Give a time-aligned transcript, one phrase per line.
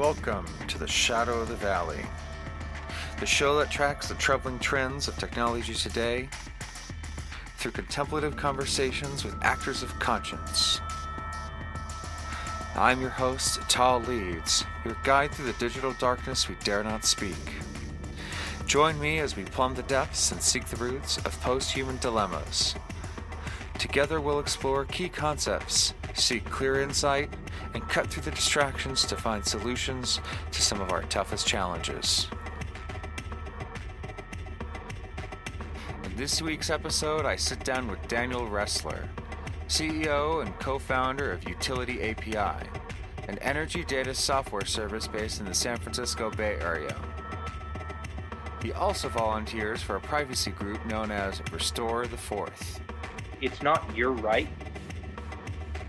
[0.00, 2.00] Welcome to the Shadow of the Valley,
[3.18, 6.30] the show that tracks the troubling trends of technology today
[7.58, 10.80] through contemplative conversations with actors of conscience.
[12.74, 17.52] I'm your host, Tal Leeds, your guide through the digital darkness we dare not speak.
[18.64, 22.74] Join me as we plumb the depths and seek the roots of post human dilemmas.
[23.78, 27.28] Together, we'll explore key concepts, seek clear insight,
[27.74, 30.20] and cut through the distractions to find solutions
[30.50, 32.28] to some of our toughest challenges.
[36.04, 39.08] In this week's episode, I sit down with Daniel Roesler,
[39.68, 42.68] CEO and co founder of Utility API,
[43.28, 46.96] an energy data software service based in the San Francisco Bay Area.
[48.62, 52.80] He also volunteers for a privacy group known as Restore the Fourth.
[53.40, 54.48] It's not your right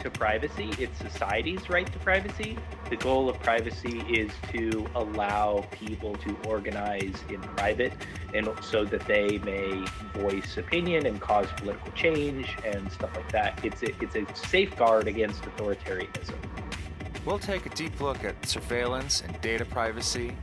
[0.01, 2.57] to privacy, it's society's right to privacy.
[2.89, 7.93] The goal of privacy is to allow people to organize in private
[8.33, 13.63] and so that they may voice opinion and cause political change and stuff like that.
[13.63, 16.35] It's a, it's a safeguard against authoritarianism.
[17.25, 20.35] We'll take a deep look at surveillance and data privacy,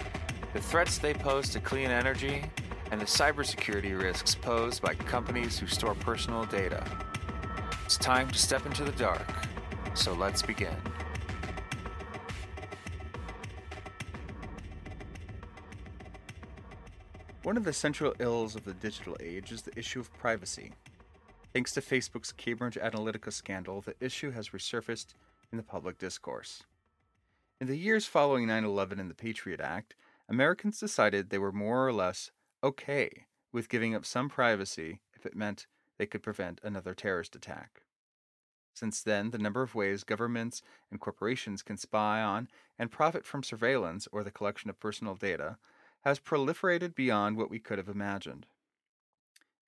[0.52, 2.44] the threats they pose to clean energy,
[2.90, 6.84] and the cybersecurity risks posed by companies who store personal data.
[7.84, 9.47] It's time to step into the dark
[9.98, 10.76] so let's begin.
[17.42, 20.72] One of the central ills of the digital age is the issue of privacy.
[21.52, 25.14] Thanks to Facebook's Cambridge Analytica scandal, the issue has resurfaced
[25.50, 26.62] in the public discourse.
[27.60, 29.96] In the years following 9 11 and the Patriot Act,
[30.28, 32.30] Americans decided they were more or less
[32.62, 37.80] okay with giving up some privacy if it meant they could prevent another terrorist attack.
[38.78, 42.46] Since then, the number of ways governments and corporations can spy on
[42.78, 45.58] and profit from surveillance or the collection of personal data
[46.02, 48.46] has proliferated beyond what we could have imagined.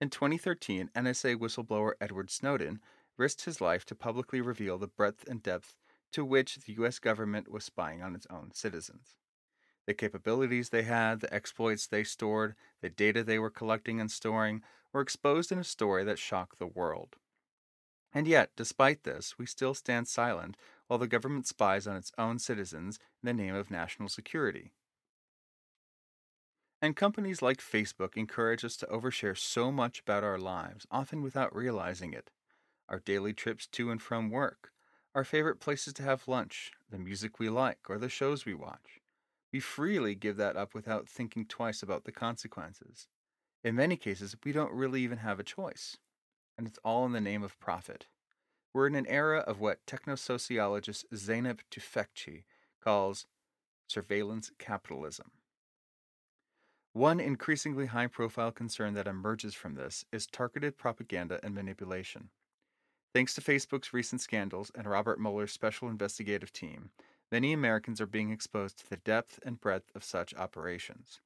[0.00, 2.78] In 2013, NSA whistleblower Edward Snowden
[3.16, 5.75] risked his life to publicly reveal the breadth and depth
[6.12, 9.16] to which the US government was spying on its own citizens.
[9.88, 14.62] The capabilities they had, the exploits they stored, the data they were collecting and storing
[14.92, 17.16] were exposed in a story that shocked the world.
[18.12, 20.56] And yet, despite this, we still stand silent
[20.88, 24.72] while the government spies on its own citizens in the name of national security.
[26.82, 31.54] And companies like Facebook encourage us to overshare so much about our lives, often without
[31.54, 32.31] realizing it.
[32.88, 34.72] Our daily trips to and from work,
[35.15, 39.00] our favorite places to have lunch, the music we like, or the shows we watch.
[39.53, 43.06] We freely give that up without thinking twice about the consequences.
[43.62, 45.98] In many cases, we don't really even have a choice
[46.60, 48.06] and it's all in the name of profit.
[48.75, 52.44] We're in an era of what technosociologist Zeynep Tufekci
[52.84, 53.25] calls
[53.88, 55.31] surveillance capitalism.
[56.93, 62.28] One increasingly high profile concern that emerges from this is targeted propaganda and manipulation.
[63.15, 66.91] Thanks to Facebook's recent scandals and Robert Mueller's special investigative team,
[67.32, 71.21] many Americans are being exposed to the depth and breadth of such operations.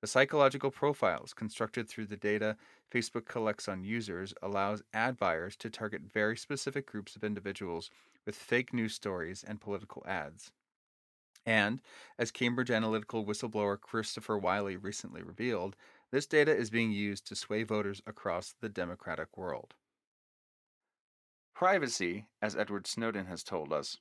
[0.00, 2.56] The psychological profiles constructed through the data
[2.90, 7.90] Facebook collects on users allows ad buyers to target very specific groups of individuals
[8.24, 10.52] with fake news stories and political ads.
[11.44, 11.80] And,
[12.18, 15.76] as Cambridge Analytica whistleblower Christopher Wylie recently revealed,
[16.10, 19.74] this data is being used to sway voters across the democratic world.
[21.54, 23.98] Privacy, as Edward Snowden has told us,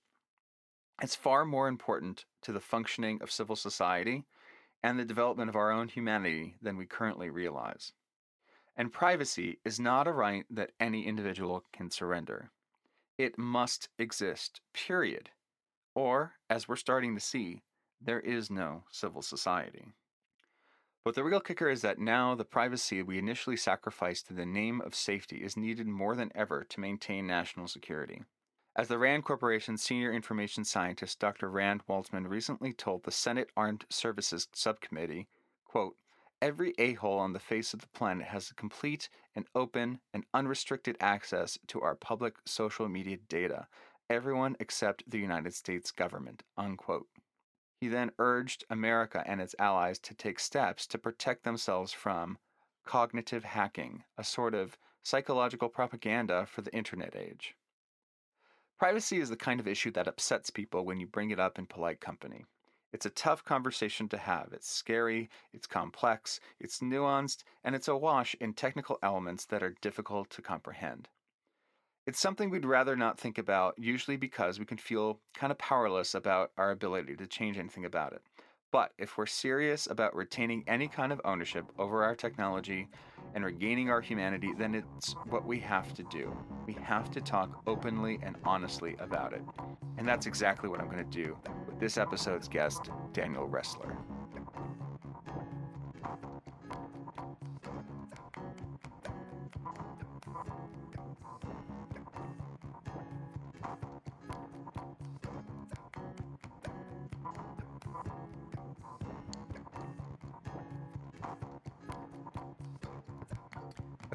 [1.02, 4.24] is far more important to the functioning of civil society
[4.84, 7.94] and the development of our own humanity than we currently realize.
[8.76, 12.52] And privacy is not a right that any individual can surrender.
[13.18, 15.30] It must exist, period.
[15.96, 17.62] Or, as we're starting to see,
[18.02, 19.88] there is no civil society.
[21.04, 24.80] But the real kicker is that now the privacy we initially sacrificed in the name
[24.82, 28.24] of safety is needed more than ever to maintain national security.
[28.80, 31.50] As the RAND Corporation's senior information scientist Dr.
[31.50, 35.28] Rand Waltzman recently told the Senate Armed Services Subcommittee,
[35.66, 35.98] quote,
[36.42, 40.96] Every a hole on the face of the planet has complete and open and unrestricted
[41.02, 43.68] access to our public social media data,
[44.10, 46.44] everyone except the United States government.
[46.58, 47.10] Unquote.
[47.82, 52.38] He then urged America and its allies to take steps to protect themselves from
[52.86, 57.58] cognitive hacking, a sort of psychological propaganda for the internet age.
[58.80, 61.66] Privacy is the kind of issue that upsets people when you bring it up in
[61.66, 62.46] polite company.
[62.94, 64.54] It's a tough conversation to have.
[64.54, 70.30] It's scary, it's complex, it's nuanced, and it's awash in technical elements that are difficult
[70.30, 71.10] to comprehend.
[72.08, 76.16] It's something we'd rather not think about, usually because we can feel kind of powerless
[76.16, 78.22] about our ability to change anything about it.
[78.71, 82.88] But if we're serious about retaining any kind of ownership over our technology
[83.33, 86.36] and regaining our humanity, then it's what we have to do.
[86.68, 89.42] We have to talk openly and honestly about it.
[89.98, 91.36] And that's exactly what I'm going to do
[91.66, 93.98] with this episode's guest, Daniel Roesler.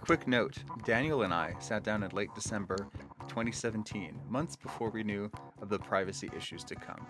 [0.05, 2.77] Quick note Daniel and I sat down in late December
[3.29, 5.31] 2017, months before we knew
[5.63, 7.07] of the privacy issues to come.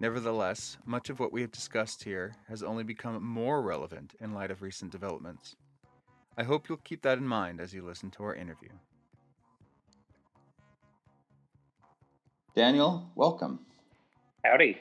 [0.00, 4.50] Nevertheless, much of what we have discussed here has only become more relevant in light
[4.50, 5.56] of recent developments.
[6.38, 8.70] I hope you'll keep that in mind as you listen to our interview.
[12.56, 13.60] Daniel, welcome.
[14.42, 14.78] Howdy.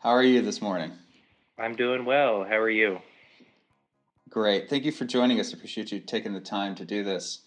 [0.00, 0.90] How are you this morning?
[1.56, 2.42] I'm doing well.
[2.42, 2.98] How are you?
[4.32, 4.70] Great.
[4.70, 5.52] Thank you for joining us.
[5.52, 7.40] I appreciate you taking the time to do this.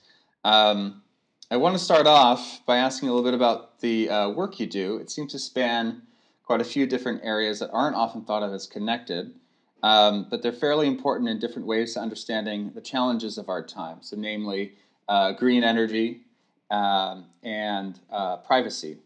[0.44, 1.02] Um,
[1.50, 4.68] I want to start off by asking a little bit about the uh, work you
[4.68, 4.98] do.
[4.98, 6.04] It seems to span
[6.44, 9.34] quite a few different areas that aren't often thought of as connected,
[9.82, 13.98] um, but they're fairly important in different ways to understanding the challenges of our time.
[14.02, 14.74] So, namely,
[15.10, 16.22] uh, green energy
[16.70, 19.00] um, and uh, privacy.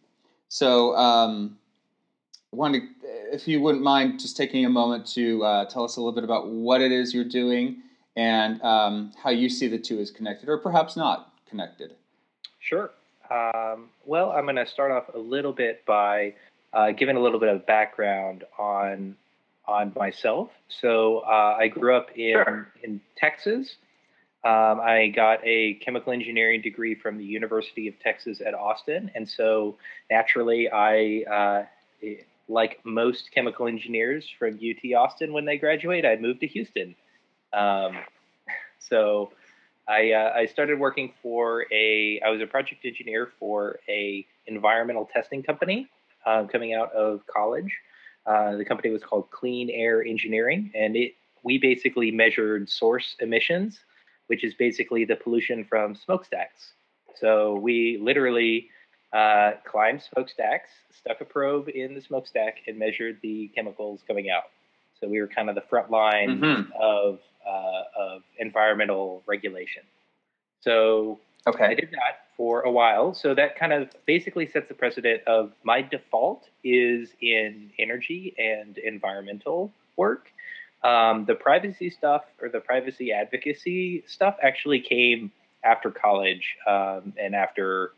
[0.49, 1.58] So, um,
[2.51, 6.13] wanted, if you wouldn't mind, just taking a moment to uh, tell us a little
[6.13, 7.77] bit about what it is you're doing
[8.15, 11.95] and um, how you see the two as connected, or perhaps not connected.
[12.59, 12.91] Sure.
[13.29, 16.33] Um, well, I'm going to start off a little bit by
[16.73, 19.15] uh, giving a little bit of background on
[19.67, 20.49] on myself.
[20.67, 22.73] So uh, I grew up in sure.
[22.83, 23.75] in Texas.
[24.43, 29.27] Um, I got a chemical engineering degree from the University of Texas at Austin, and
[29.27, 29.77] so
[30.09, 31.65] naturally I uh,
[32.49, 36.95] like most chemical engineers from UT Austin when they graduate, I moved to Houston.
[37.53, 37.99] Um,
[38.79, 39.31] so
[39.87, 45.07] I, uh, I started working for a, I was a project engineer for a environmental
[45.13, 45.87] testing company
[46.25, 47.71] uh, coming out of college.
[48.25, 51.13] Uh, the company was called Clean Air Engineering, and it
[51.43, 53.79] we basically measured source emissions,
[54.27, 56.73] which is basically the pollution from smokestacks.
[57.15, 58.69] So we literally
[59.13, 64.43] uh, climbed smokestacks, stuck a probe in the smokestack, and measured the chemicals coming out.
[64.99, 66.71] So we were kind of the front line mm-hmm.
[66.79, 69.83] of uh, of environmental regulation.
[70.61, 71.65] So okay.
[71.65, 73.13] I did that for a while.
[73.13, 78.77] So that kind of basically sets the precedent of my default is in energy and
[78.77, 80.31] environmental work.
[80.83, 85.31] Um, the privacy stuff or the privacy advocacy stuff actually came
[85.63, 87.91] after college um, and after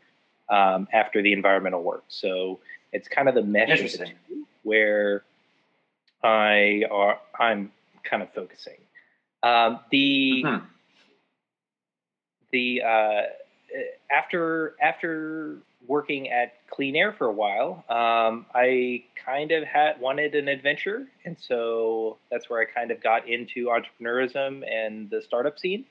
[0.52, 2.04] um, after the environmental work.
[2.08, 2.60] So
[2.92, 3.96] it's kind of the mesh
[4.62, 5.24] where
[6.22, 7.72] I are I'm
[8.04, 8.78] kind of focusing.
[9.42, 10.64] Um, the mm-hmm.
[12.52, 13.22] the uh,
[14.10, 15.56] after after
[15.88, 21.06] working at Clean Air for a while, um, I kind of had wanted an adventure,
[21.24, 25.86] and so that's where I kind of got into entrepreneurism and the startup scene.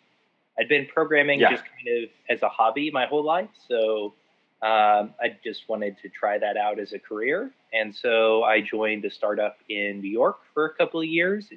[0.60, 1.51] I'd been programming yeah.
[1.51, 4.13] just kind of as a hobby my whole life, so
[4.62, 7.51] um, I just wanted to try that out as a career.
[7.74, 11.50] And so I joined a startup in New York for a couple of years.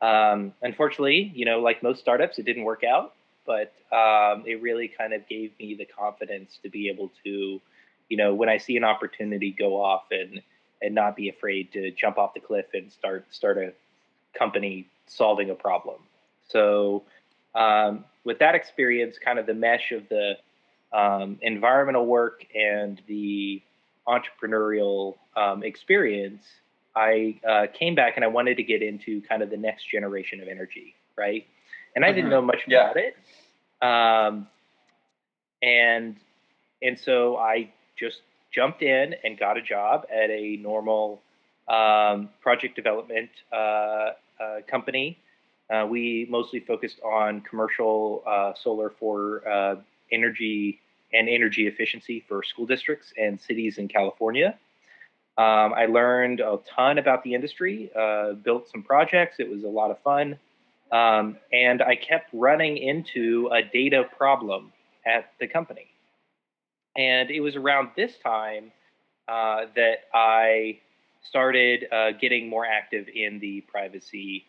[0.00, 3.14] Um, unfortunately, you know, like most startups, it didn't work out,
[3.46, 7.60] but um, it really kind of gave me the confidence to be able to,
[8.08, 10.40] you know, when I see an opportunity go off and
[10.82, 13.72] and not be afraid to jump off the cliff and start start a
[14.36, 16.00] company solving a problem.
[16.48, 17.02] So
[17.54, 20.36] um, with that experience, kind of the mesh of the
[20.92, 23.62] um, environmental work and the
[24.06, 26.42] entrepreneurial um, experience,
[26.94, 30.40] I uh, came back and I wanted to get into kind of the next generation
[30.40, 31.46] of energy, right?
[31.94, 32.16] And I mm-hmm.
[32.16, 32.90] didn't know much yeah.
[32.90, 33.16] about it,
[33.80, 34.46] um,
[35.62, 36.16] and
[36.82, 38.20] and so I just
[38.52, 41.22] jumped in and got a job at a normal
[41.68, 44.10] um, project development uh, uh,
[44.68, 45.18] company.
[45.70, 49.76] Uh, we mostly focused on commercial uh, solar for uh,
[50.10, 50.80] energy
[51.12, 54.58] and energy efficiency for school districts and cities in California.
[55.38, 59.36] Um, I learned a ton about the industry, uh, built some projects.
[59.38, 60.38] It was a lot of fun.
[60.90, 64.72] Um, and I kept running into a data problem
[65.06, 65.86] at the company.
[66.96, 68.72] And it was around this time
[69.26, 70.80] uh, that I
[71.26, 74.44] started uh, getting more active in the privacy,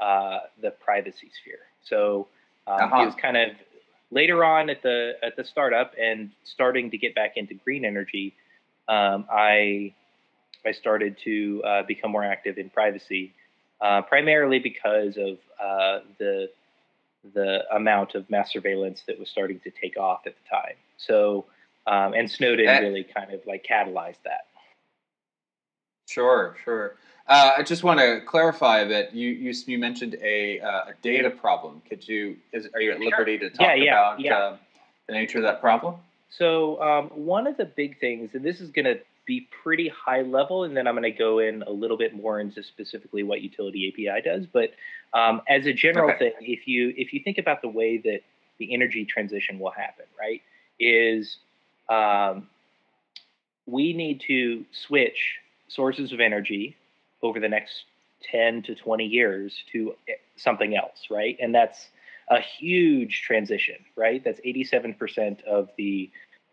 [0.00, 1.60] uh, the privacy sphere.
[1.84, 2.26] So
[2.66, 3.02] um, uh-huh.
[3.02, 3.50] it was kind of
[4.14, 8.34] later on at the at the startup and starting to get back into green energy,
[8.88, 9.92] um, I
[10.64, 13.34] I started to uh, become more active in privacy,
[13.80, 16.48] uh, primarily because of uh, the
[17.34, 20.76] the amount of mass surveillance that was starting to take off at the time.
[20.96, 21.46] So,
[21.86, 24.46] um, and Snowden that, really kind of like catalyzed that.
[26.06, 26.96] Sure, sure.
[27.26, 29.14] Uh, I just want to clarify a bit.
[29.14, 31.80] You you, you mentioned a, uh, a data problem.
[31.88, 34.36] Could you is are you at liberty to talk yeah, yeah, about yeah.
[34.36, 34.56] Uh,
[35.06, 35.96] the nature of that problem?
[36.28, 40.20] So um, one of the big things, and this is going to be pretty high
[40.20, 43.40] level, and then I'm going to go in a little bit more into specifically what
[43.40, 44.46] Utility API does.
[44.46, 44.72] But
[45.14, 46.30] um, as a general okay.
[46.30, 48.20] thing, if you if you think about the way that
[48.58, 50.42] the energy transition will happen, right,
[50.78, 51.38] is
[51.88, 52.48] um,
[53.66, 55.38] we need to switch
[55.74, 56.76] sources of energy
[57.22, 57.84] over the next
[58.30, 59.94] 10 to 20 years to
[60.36, 61.36] something else, right?
[61.40, 61.88] And that's
[62.30, 64.22] a huge transition, right?
[64.24, 66.10] That's 87% of the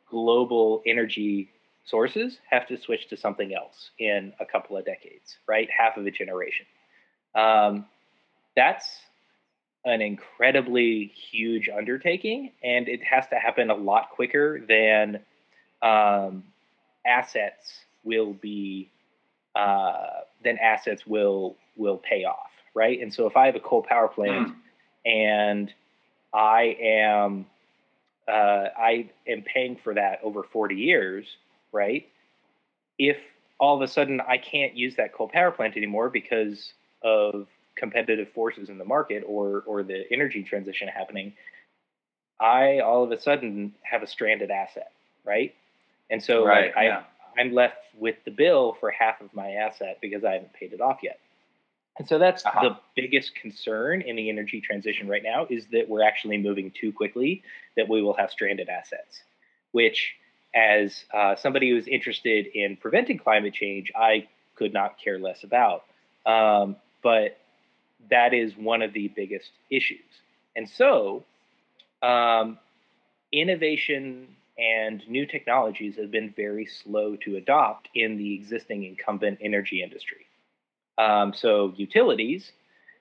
[0.09, 1.49] global energy
[1.85, 5.69] sources have to switch to something else in a couple of decades, right?
[5.69, 6.65] Half of a generation.
[7.35, 7.85] Um,
[8.55, 8.99] that's
[9.85, 15.19] an incredibly huge undertaking, and it has to happen a lot quicker than
[15.81, 16.43] um,
[17.05, 18.91] assets will be.
[19.55, 22.99] Uh, then assets will will pay off, right?
[23.01, 24.55] And so if I have a coal power plant mm.
[25.05, 25.73] and
[26.33, 27.45] I am
[28.27, 31.25] uh, I am paying for that over 40 years,
[31.71, 32.07] right?
[32.97, 33.17] If
[33.59, 38.29] all of a sudden I can't use that coal power plant anymore because of competitive
[38.29, 41.33] forces in the market or or the energy transition happening,
[42.39, 44.91] I all of a sudden have a stranded asset,
[45.25, 45.53] right?
[46.09, 47.03] And so right, like, yeah.
[47.37, 50.81] I'm left with the bill for half of my asset because I haven't paid it
[50.81, 51.19] off yet.
[51.97, 52.69] And so that's uh-huh.
[52.69, 56.91] the biggest concern in the energy transition right now is that we're actually moving too
[56.91, 57.43] quickly
[57.75, 59.23] that we will have stranded assets,
[59.71, 60.15] which
[60.55, 65.83] as uh, somebody who's interested in preventing climate change, I could not care less about.
[66.25, 67.37] Um, but
[68.09, 69.99] that is one of the biggest issues.
[70.55, 71.23] And so,
[72.01, 72.57] um,
[73.31, 74.27] innovation
[74.61, 80.27] and new technologies have been very slow to adopt in the existing incumbent energy industry.
[80.97, 82.51] Um, so, utilities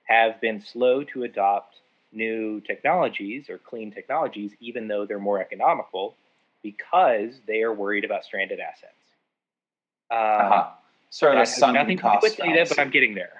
[0.04, 1.76] have been slow to adopt
[2.12, 6.16] new technologies or clean technologies, even though they're more economical
[6.62, 8.92] because they are worried about stranded assets.
[10.10, 10.70] Um, uh-huh.
[11.10, 13.32] Sort of sunk nothing cost data, but I'm getting there.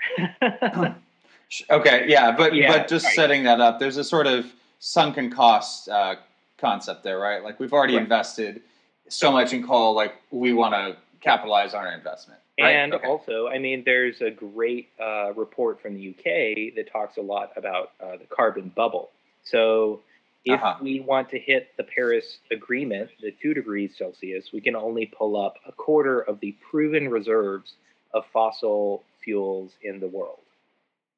[1.71, 3.15] okay, yeah, but yeah, but just right.
[3.15, 4.47] setting that up, there's a sort of
[4.81, 6.17] sunken cost uh,
[6.61, 7.43] concept there, right?
[7.43, 8.03] Like we've already right.
[8.03, 8.63] invested
[9.09, 12.41] so much in coal, like we want to capitalize on our investment.
[12.61, 12.71] Right?
[12.71, 13.07] And okay.
[13.07, 17.53] also, I mean, there's a great uh, report from the UK that talks a lot
[17.57, 19.11] about uh, the carbon bubble.
[19.45, 20.01] So
[20.45, 20.77] if uh-huh.
[20.83, 25.43] we want to hit the Paris Agreement, the two degrees Celsius, we can only pull
[25.43, 27.75] up a quarter of the proven reserves
[28.13, 30.41] of fossil fuels in the world,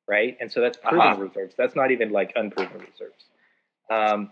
[0.09, 0.37] right?
[0.41, 1.23] And so that's proven uh-huh.
[1.23, 1.55] reserves.
[1.57, 3.25] That's not even like unproven reserves.
[3.91, 4.31] Um,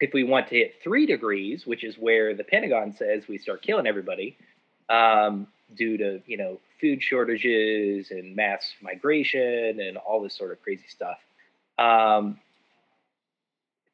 [0.00, 3.62] if we want to hit three degrees, which is where the Pentagon says we start
[3.62, 4.36] killing everybody
[4.88, 10.62] um, due to you know food shortages and mass migration and all this sort of
[10.62, 11.18] crazy stuff.
[11.78, 12.38] Um,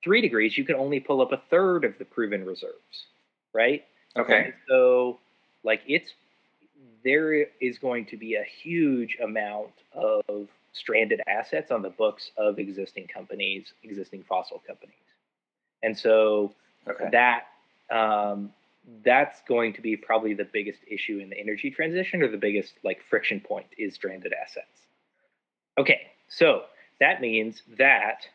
[0.02, 3.06] three degrees, you can only pull up a third of the proven reserves,
[3.52, 3.84] right?
[4.16, 4.44] Okay.
[4.44, 5.18] And so,
[5.64, 6.12] like, it's
[7.04, 12.58] there is going to be a huge amount of stranded assets on the books of
[12.58, 14.94] existing companies, existing fossil companies,
[15.82, 16.52] and so
[16.88, 17.08] okay.
[17.12, 17.46] that
[17.90, 18.50] um,
[19.04, 22.74] that's going to be probably the biggest issue in the energy transition, or the biggest
[22.84, 24.66] like friction point is stranded assets.
[25.78, 26.62] Okay, so
[27.00, 28.26] that means that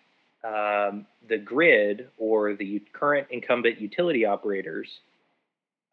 [0.44, 5.00] um, the grid or the current incumbent utility operators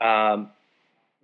[0.00, 0.50] um,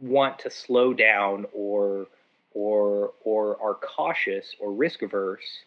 [0.01, 2.07] want to slow down or
[2.53, 5.65] or or are cautious or risk averse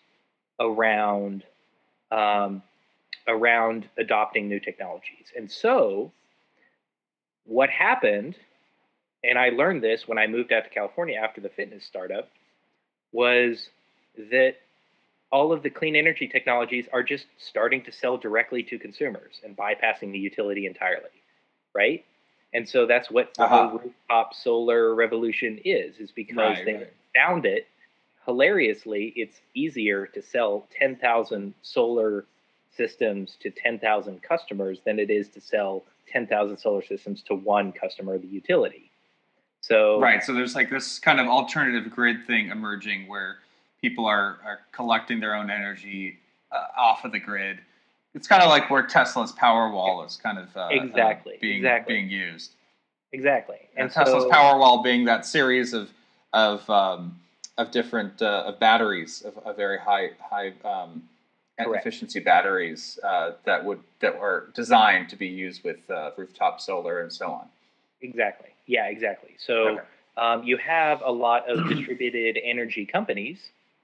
[0.60, 1.44] around
[2.12, 2.62] um,
[3.28, 5.32] around adopting new technologies.
[5.36, 6.12] And so,
[7.46, 8.36] what happened,
[9.24, 12.30] and I learned this when I moved out to California after the fitness startup,
[13.12, 13.70] was
[14.32, 14.56] that
[15.32, 19.58] all of the clean energy technologies are just starting to sell directly to consumers and
[19.58, 21.10] bypassing the utility entirely,
[21.74, 22.06] right?
[22.54, 23.70] And so that's what the uh-huh.
[23.70, 26.94] whole rooftop solar revolution is, is because right, they right.
[27.14, 27.68] found it
[28.28, 32.26] hilariously, it's easier to sell 10,000 solar
[32.78, 38.18] systems to 10,000 customers than it is to sell 10,000 solar systems to one customer,
[38.18, 38.92] the utility.
[39.62, 43.38] So right, so there's like this kind of alternative grid thing emerging where
[43.82, 46.20] people are, are collecting their own energy
[46.52, 47.60] uh, off of the grid,
[48.14, 51.96] it's kind of like where Tesla's Powerwall is kind of uh, exactly uh, being exactly.
[51.96, 52.52] being used.
[53.12, 55.90] Exactly, and, and Tesla's Powerwall being that series of
[56.34, 57.20] of um,
[57.58, 61.04] of different uh, of batteries of, of, very high high um,
[61.58, 67.02] efficiency batteries uh, that would that were designed to be used with uh, rooftop solar
[67.02, 67.48] and so on.
[68.02, 68.50] Exactly.
[68.66, 68.88] Yeah.
[68.88, 69.32] Exactly.
[69.38, 69.82] So okay.
[70.18, 73.40] um, you have a lot of distributed energy companies.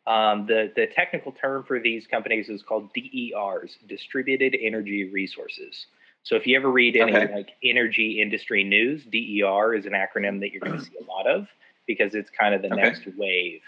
[0.06, 5.88] Um, the the technical term for these companies is called DERs, distributed energy resources.
[6.24, 7.34] So if you ever read any okay.
[7.34, 11.28] like energy industry news, DER is an acronym that you're going to see a lot
[11.28, 11.48] of
[11.86, 12.82] because it's kind of the okay.
[12.82, 13.62] next wave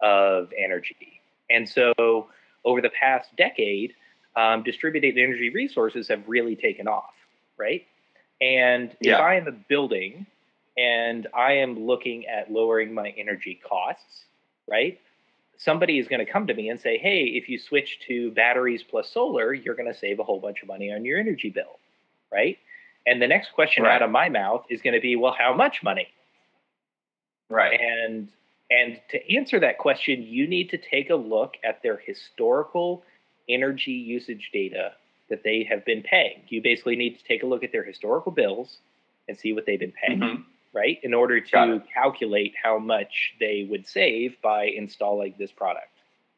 [0.00, 1.20] of energy.
[1.50, 2.28] And so
[2.68, 3.94] over the past decade,
[4.36, 7.14] um, distributed energy resources have really taken off,
[7.56, 7.86] right?
[8.40, 9.14] And yeah.
[9.14, 10.26] if I am a building
[10.76, 14.24] and I am looking at lowering my energy costs,
[14.68, 15.00] right?
[15.56, 18.84] Somebody is going to come to me and say, hey, if you switch to batteries
[18.88, 21.80] plus solar, you're going to save a whole bunch of money on your energy bill,
[22.30, 22.58] right?
[23.06, 23.96] And the next question right.
[23.96, 26.08] out of my mouth is going to be, well, how much money?
[27.48, 27.80] Right.
[27.80, 28.28] And
[28.70, 33.02] and to answer that question, you need to take a look at their historical
[33.48, 34.92] energy usage data
[35.30, 36.42] that they have been paying.
[36.48, 38.78] You basically need to take a look at their historical bills
[39.26, 40.42] and see what they've been paying, mm-hmm.
[40.74, 40.98] right?
[41.02, 45.92] In order to calculate how much they would save by installing this product,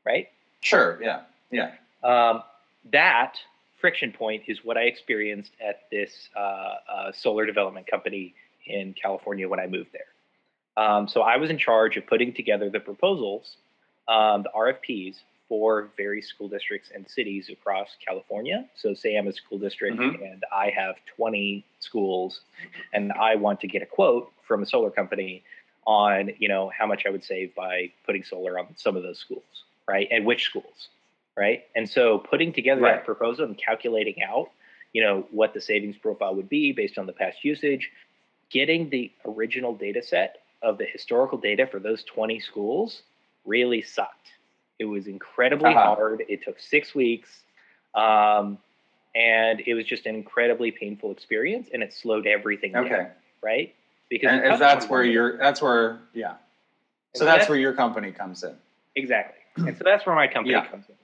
[0.04, 0.28] right?
[0.60, 1.72] Sure, yeah, yeah.
[2.02, 2.42] Um,
[2.92, 3.36] that
[3.80, 8.34] friction point is what I experienced at this uh, uh, solar development company
[8.66, 10.09] in California when I moved there.
[10.80, 13.58] Um, so I was in charge of putting together the proposals,
[14.08, 18.66] um, the RFPs for various school districts and cities across California.
[18.76, 20.22] So say I'm a school district mm-hmm.
[20.22, 22.40] and I have 20 schools
[22.94, 25.42] and I want to get a quote from a solar company
[25.86, 29.18] on, you know, how much I would save by putting solar on some of those
[29.18, 30.08] schools, right?
[30.10, 30.88] And which schools,
[31.36, 31.64] right?
[31.76, 32.96] And so putting together right.
[32.96, 34.50] that proposal and calculating out,
[34.94, 37.90] you know, what the savings profile would be based on the past usage,
[38.48, 43.02] getting the original data set of the historical data for those 20 schools
[43.44, 44.28] really sucked.
[44.78, 45.94] It was incredibly uh-huh.
[45.94, 46.22] hard.
[46.28, 47.40] It took six weeks.
[47.94, 48.58] Um,
[49.14, 52.88] and it was just an incredibly painful experience and it slowed everything okay.
[52.88, 53.06] down.
[53.42, 53.74] Right.
[54.08, 56.34] Because and that's where you're, that's where, yeah.
[57.14, 58.54] So, so that's, that's, where your company comes in.
[58.94, 59.38] Exactly.
[59.56, 60.66] and so that's where my company yeah.
[60.66, 60.94] comes in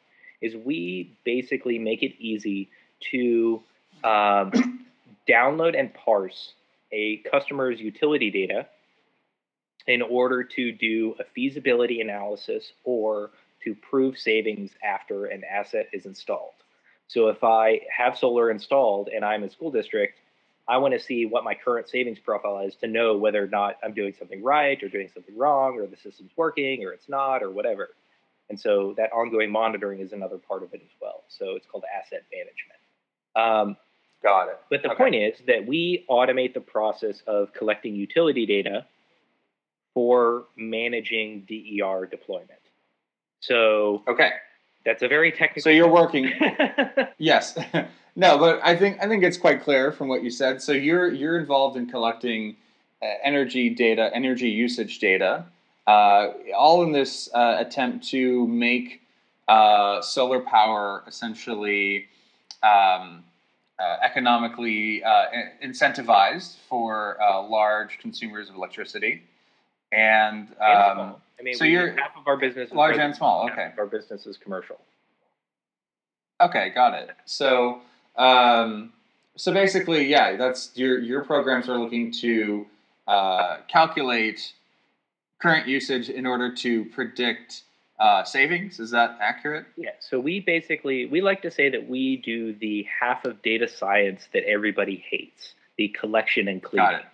[0.40, 2.68] is we basically make it easy
[3.10, 3.62] to
[4.04, 4.52] um,
[5.28, 6.52] download and parse
[6.92, 8.66] a customer's utility data
[9.86, 13.30] in order to do a feasibility analysis or
[13.64, 16.52] to prove savings after an asset is installed.
[17.08, 20.18] So if I have solar installed and I'm a school district,
[20.68, 23.76] I want to see what my current savings profile is to know whether or not
[23.84, 27.42] I'm doing something right or doing something wrong or the system's working or it's not
[27.42, 27.90] or whatever.
[28.50, 31.24] And so that ongoing monitoring is another part of it as well.
[31.28, 32.80] So it's called asset management.
[33.36, 33.76] Um,
[34.22, 34.60] Got it.
[34.70, 34.96] But the okay.
[34.96, 38.86] point is that we automate the process of collecting utility data
[39.96, 42.60] for managing DER deployment.
[43.40, 44.32] So okay,
[44.84, 45.62] that's a very technical.
[45.62, 46.30] So you're working.
[47.18, 47.58] yes,
[48.14, 50.60] no, but I think I think it's quite clear from what you said.
[50.60, 52.56] So you're you're involved in collecting
[53.00, 55.46] uh, energy data, energy usage data,
[55.86, 59.00] uh, all in this uh, attempt to make
[59.48, 62.04] uh, solar power essentially.
[62.62, 63.24] Um,
[63.78, 65.26] uh, economically uh,
[65.62, 67.18] incentivized for
[67.50, 69.22] large consumers of electricity.
[69.92, 73.48] And, um, and I mean, so you're half of our business large and small.
[73.50, 74.80] Okay, our business is commercial.
[76.40, 77.10] Okay, got it.
[77.24, 77.80] So,
[78.16, 78.92] um,
[79.36, 82.66] so basically, yeah, that's your your programs are looking to
[83.06, 84.52] uh, calculate
[85.40, 87.62] current usage in order to predict
[88.00, 88.80] uh, savings.
[88.80, 89.66] Is that accurate?
[89.76, 89.90] Yeah.
[90.00, 94.28] So we basically we like to say that we do the half of data science
[94.32, 96.90] that everybody hates: the collection and cleaning.
[96.90, 97.06] Got it.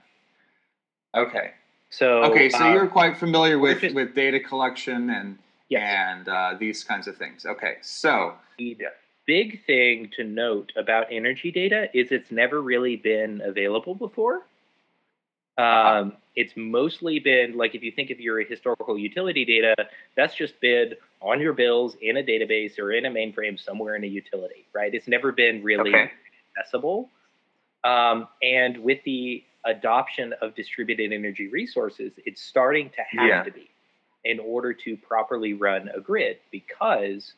[1.15, 1.51] Okay.
[1.93, 5.37] So okay, so uh, you're quite familiar with just, with data collection and
[5.69, 5.83] yes.
[5.85, 7.45] and uh, these kinds of things.
[7.45, 8.79] Okay, so the
[9.27, 14.39] big thing to note about energy data is it's never really been available before.
[15.59, 16.01] Uh-huh.
[16.01, 16.13] Um.
[16.35, 19.75] It's mostly been like if you think of your historical utility data,
[20.17, 24.05] that's just been on your bills in a database or in a mainframe somewhere in
[24.05, 24.95] a utility, right?
[24.95, 26.11] It's never been really okay.
[26.57, 27.11] accessible.
[27.85, 33.43] Um, and with the adoption of distributed energy resources, it's starting to have yeah.
[33.43, 33.71] to be
[34.25, 37.35] in order to properly run a grid because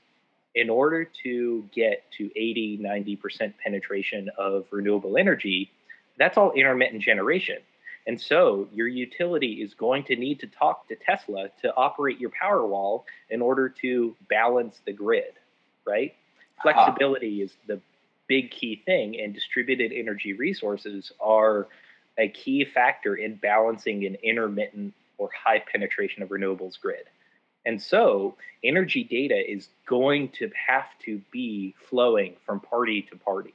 [0.55, 5.71] in order to get to 80, 90% penetration of renewable energy,
[6.19, 7.59] that's all intermittent generation.
[8.07, 12.31] And so your utility is going to need to talk to Tesla to operate your
[12.31, 15.33] Powerwall in order to balance the grid,
[15.87, 16.15] right?
[16.59, 16.63] Ah.
[16.63, 17.81] Flexibility is the
[18.27, 21.67] big key thing, and distributed energy resources are
[22.19, 27.05] a key factor in balancing an intermittent or high penetration of renewables grid.
[27.67, 33.55] And so energy data is going to have to be flowing from party to party.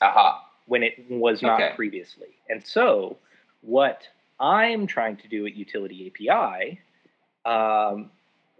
[0.00, 0.44] Aha.
[0.66, 1.74] When it was not okay.
[1.74, 2.28] previously.
[2.48, 3.16] And so
[3.62, 4.02] what
[4.38, 6.80] I'm trying to do at Utility API,
[7.44, 8.10] um,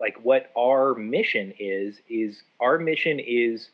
[0.00, 3.68] like what our mission is, is our mission is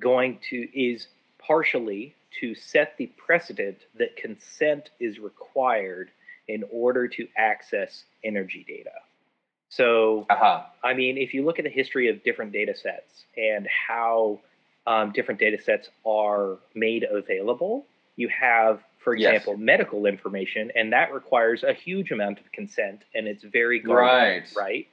[0.00, 6.10] going to, is partially to set the precedent that consent is required
[6.48, 8.90] in order to access energy data.
[9.68, 10.64] So, uh-huh.
[10.84, 14.40] I mean, if you look at the history of different data sets and how
[14.86, 19.62] um, different data sets are made available, you have, for example, yes.
[19.62, 24.56] medical information, and that requires a huge amount of consent, and it's very guarded, right?
[24.56, 24.88] Right.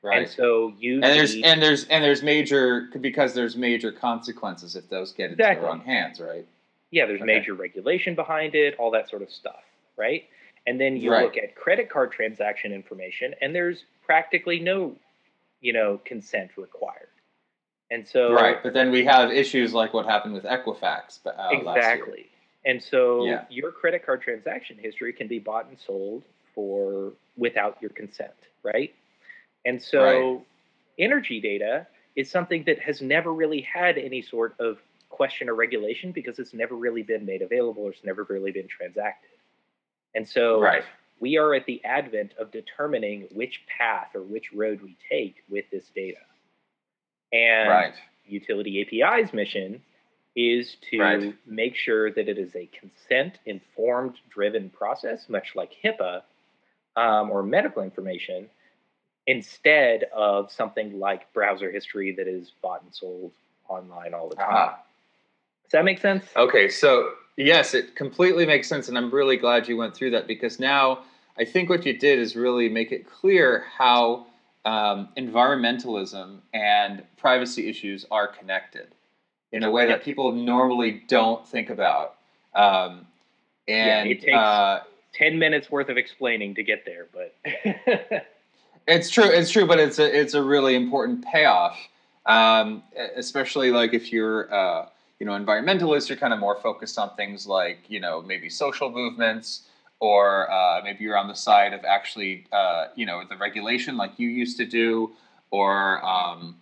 [0.00, 0.22] Right.
[0.22, 4.88] And so you and there's and there's and there's major because there's major consequences if
[4.88, 5.60] those get into exactly.
[5.60, 6.46] the wrong hands, right?
[6.90, 7.26] Yeah, there's okay.
[7.38, 9.62] major regulation behind it, all that sort of stuff,
[9.96, 10.24] right?
[10.66, 11.24] And then you right.
[11.24, 14.96] look at credit card transaction information, and there's practically no,
[15.60, 17.08] you know, consent required.
[17.90, 21.20] And so right, but then we have issues like what happened with Equifax.
[21.24, 22.26] Uh, exactly.
[22.66, 23.44] And so yeah.
[23.48, 26.22] your credit card transaction history can be bought and sold
[26.54, 28.94] for without your consent, right?
[29.64, 30.40] And so right.
[30.98, 36.12] energy data is something that has never really had any sort of question or regulation
[36.12, 39.30] because it's never really been made available or it's never really been transacted.
[40.14, 40.84] And so right.
[41.20, 45.64] we are at the advent of determining which path or which road we take with
[45.70, 46.18] this data.
[47.32, 47.94] And right.
[48.26, 49.82] Utility API's mission
[50.36, 51.34] is to right.
[51.46, 56.22] make sure that it is a consent informed driven process, much like HIPAA
[56.96, 58.48] um, or medical information,
[59.26, 63.32] instead of something like browser history that is bought and sold
[63.68, 64.48] online all the time.
[64.48, 64.74] Uh-huh.
[65.68, 66.24] Does that make sense?
[66.36, 68.88] Okay, so Yes, it completely makes sense.
[68.88, 71.04] And I'm really glad you went through that because now
[71.38, 74.26] I think what you did is really make it clear how
[74.64, 78.88] um, environmentalism and privacy issues are connected
[79.52, 82.16] in a way that people normally don't think about.
[82.56, 83.06] Um,
[83.68, 84.80] and yeah, it takes uh,
[85.14, 87.36] 10 minutes worth of explaining to get there, but
[88.88, 89.30] it's true.
[89.30, 91.78] It's true, but it's a, it's a really important payoff.
[92.26, 92.82] Um,
[93.14, 97.46] especially like if you're, uh, you know, environmentalists are kind of more focused on things
[97.46, 99.62] like, you know, maybe social movements,
[100.00, 104.18] or uh, maybe you're on the side of actually, uh, you know, the regulation like
[104.18, 105.10] you used to do,
[105.50, 106.56] or, um,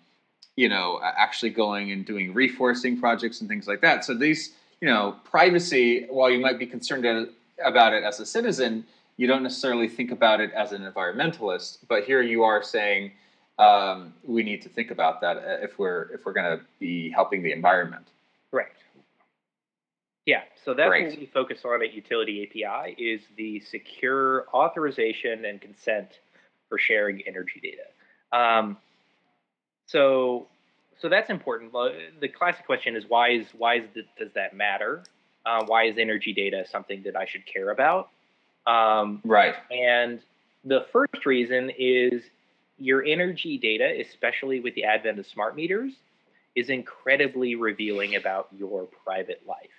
[0.57, 4.05] you know, actually going and doing reforesting projects and things like that.
[4.05, 7.29] So these, you know, privacy, while you might be concerned
[7.62, 8.87] about it as a citizen,
[9.19, 11.79] you don't necessarily think about it as an environmentalist.
[11.88, 13.12] But here you are saying
[13.59, 17.11] um, we need to think about that uh, if we're if we're going to be
[17.11, 18.07] helping the environment.
[20.26, 21.11] Yeah, so that's Great.
[21.11, 26.18] what we focus on at Utility API is the secure authorization and consent
[26.68, 28.37] for sharing energy data.
[28.37, 28.76] Um,
[29.87, 30.48] so,
[30.98, 31.72] so that's important.
[32.20, 35.04] The classic question is why is why is the, does that matter?
[35.44, 38.09] Uh, why is energy data something that I should care about?
[38.66, 39.54] Um, right.
[39.70, 40.20] And
[40.64, 42.22] the first reason is
[42.78, 45.92] your energy data, especially with the advent of smart meters,
[46.57, 49.71] is incredibly revealing about your private life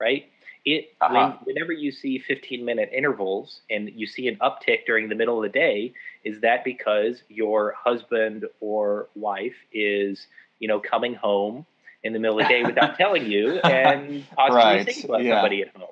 [0.00, 0.30] right?
[0.64, 1.34] It uh-huh.
[1.44, 5.36] when, whenever you see 15 minute intervals and you see an uptick during the middle
[5.36, 5.92] of the day,
[6.24, 10.26] is that because your husband or wife is
[10.58, 11.64] you know coming home
[12.04, 14.86] in the middle of the day without telling you and possibly right.
[14.86, 15.34] thinking about yeah.
[15.36, 15.88] somebody at home,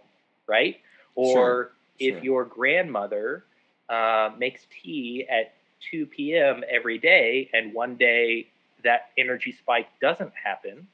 [0.47, 0.77] right?
[1.15, 1.71] Or sure.
[1.99, 2.25] if sure.
[2.25, 3.45] your grandmother
[3.89, 5.55] uh, makes tea at
[5.91, 6.63] 2 p.m.
[6.69, 8.49] every day, and one day
[8.85, 10.87] that energy spike doesn't happen,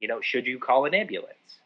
[0.00, 1.58] you know, should you call an ambulance?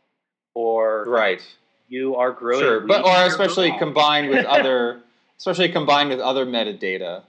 [0.59, 1.40] or right
[1.88, 5.01] you are growing sure but or especially combined with other
[5.38, 7.23] especially combined with other metadata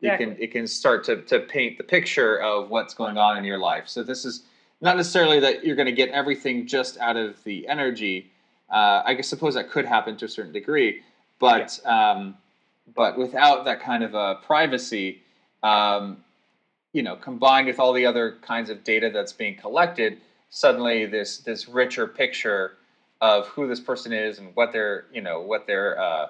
[0.00, 0.02] exactly.
[0.02, 3.44] you can it can start to, to paint the picture of what's going on in
[3.44, 4.44] your life so this is
[4.80, 8.30] not necessarily that you're going to get everything just out of the energy
[8.70, 11.02] uh, i guess suppose that could happen to a certain degree
[11.38, 12.12] but yeah.
[12.12, 12.36] um,
[12.96, 15.20] but without that kind of a privacy
[15.62, 16.24] um,
[16.92, 20.18] you know combined with all the other kinds of data that's being collected
[20.50, 22.76] suddenly this this richer picture
[23.20, 26.26] of who this person is and what they're you know what they're uh,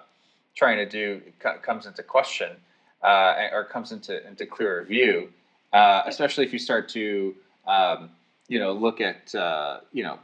[0.55, 1.21] trying to do
[1.63, 2.57] comes into question
[3.03, 5.31] uh, or comes into into clearer view,
[5.73, 7.35] uh, especially if you start to
[7.67, 8.11] um,
[8.49, 10.19] you know look at uh, you know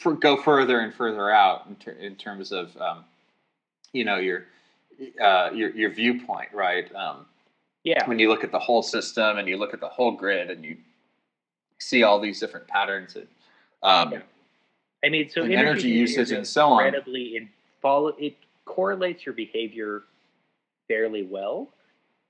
[0.00, 3.04] for, go further and further out in, ter- in terms of um,
[3.92, 4.46] you know your
[5.22, 6.92] uh, your your viewpoint, right?
[6.94, 7.26] Um,
[7.84, 8.06] yeah.
[8.08, 10.64] When you look at the whole system and you look at the whole grid and
[10.64, 10.78] you
[11.78, 13.28] see all these different patterns, and
[13.82, 14.20] Um, yeah.
[15.04, 16.86] I mean, so energy, energy usage and so on.
[16.86, 17.50] Incredibly, in,
[17.82, 20.04] follow, it correlates your behavior
[20.88, 21.68] fairly well.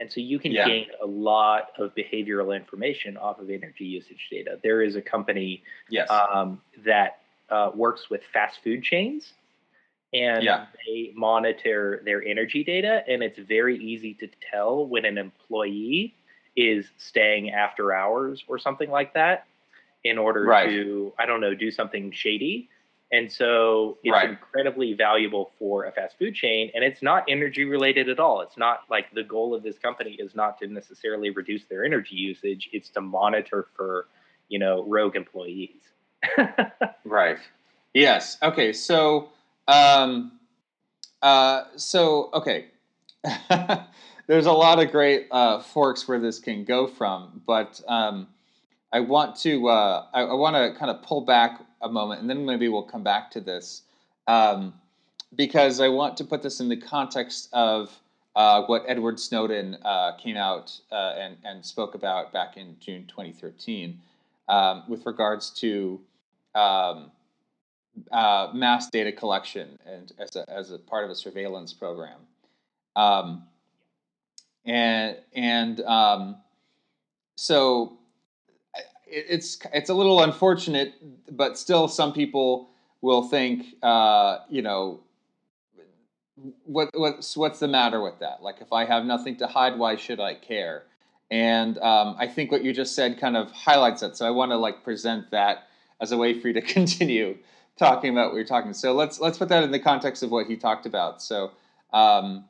[0.01, 0.67] And so you can yeah.
[0.67, 4.59] gain a lot of behavioral information off of energy usage data.
[4.64, 6.11] There is a company yes.
[6.11, 9.35] um, that uh, works with fast food chains
[10.14, 10.66] and yeah.
[10.87, 13.03] they monitor their energy data.
[13.09, 16.14] And it's very easy to tell when an employee
[16.57, 19.46] is staying after hours or something like that
[20.05, 20.68] in order right.
[20.68, 22.68] to, I don't know, do something shady.
[23.11, 24.31] And so it's right.
[24.31, 26.70] incredibly valuable for a fast food chain.
[26.74, 28.40] And it's not energy related at all.
[28.40, 32.16] It's not like the goal of this company is not to necessarily reduce their energy
[32.16, 34.07] usage, it's to monitor for,
[34.48, 35.81] you know, rogue employees.
[37.05, 37.38] right.
[37.92, 38.37] Yes.
[38.42, 38.72] Okay.
[38.72, 39.31] So,
[39.68, 40.33] um,
[41.22, 42.66] uh, so, okay.
[44.27, 48.29] There's a lot of great uh, forks where this can go from, but um,
[48.90, 52.31] I want to uh, I, I want to kind of pull back a moment, and
[52.31, 53.83] then maybe we'll come back to this
[54.27, 54.72] um,
[55.37, 57.90] because I want to put this in the context of
[58.35, 63.05] uh, what Edward Snowden uh, came out uh, and, and spoke about back in June
[63.07, 64.00] 2013
[64.48, 66.00] um, with regards to
[66.55, 67.11] um,
[68.11, 72.18] uh, mass data collection and as a, as a part of a surveillance program.
[72.96, 73.44] Um,
[74.64, 76.37] and and um,
[77.37, 77.98] so
[79.07, 80.94] it's it's a little unfortunate,
[81.30, 85.00] but still, some people will think, uh, you know,
[86.64, 88.42] what what's what's the matter with that?
[88.42, 90.85] Like, if I have nothing to hide, why should I care?
[91.30, 94.16] And um, I think what you just said kind of highlights that.
[94.16, 95.68] So I want to like present that
[96.00, 97.37] as a way for you to continue
[97.78, 98.72] talking about what you're talking.
[98.72, 101.22] So let's let's put that in the context of what he talked about.
[101.22, 101.52] So
[101.92, 102.44] um,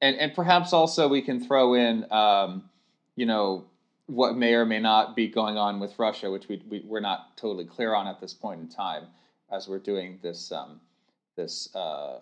[0.00, 2.68] and and perhaps also we can throw in um,
[3.16, 3.64] you know
[4.06, 7.36] what may or may not be going on with Russia, which we, we we're not
[7.36, 9.04] totally clear on at this point in time,
[9.50, 10.80] as we're doing this um,
[11.36, 12.18] this uh,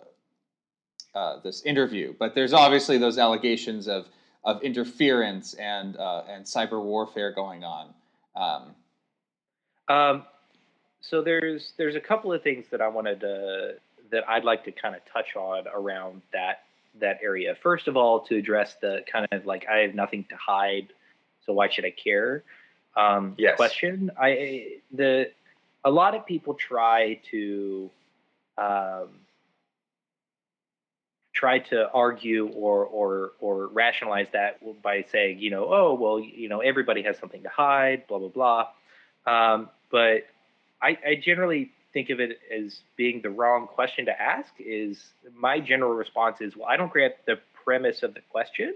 [1.15, 2.13] uh, this interview.
[2.17, 4.07] But there's obviously those allegations of
[4.43, 7.93] of interference and uh, and cyber warfare going on.
[8.35, 8.75] Um,
[9.89, 10.25] um,
[11.01, 13.75] so there's there's a couple of things that I wanted to
[14.11, 16.63] that I'd like to kind of touch on around that
[16.99, 17.55] that area.
[17.61, 20.87] First of all, to address the kind of like I have nothing to hide
[21.45, 22.43] so why should I care?
[22.95, 23.55] Um, yes.
[23.55, 24.11] Question.
[24.19, 25.31] I the
[25.83, 27.89] a lot of people try to
[28.57, 29.09] um,
[31.33, 36.49] try to argue or or or rationalize that by saying, you know, oh well, you
[36.49, 38.67] know, everybody has something to hide, blah blah blah.
[39.25, 40.25] Um, but
[40.81, 44.51] I, I generally think of it as being the wrong question to ask.
[44.59, 45.03] Is
[45.35, 48.75] my general response is, well, I don't grant the premise of the question.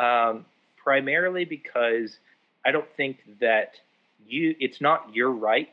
[0.00, 2.16] Um, primarily because
[2.64, 3.72] I don't think that
[4.26, 5.68] you it's not your right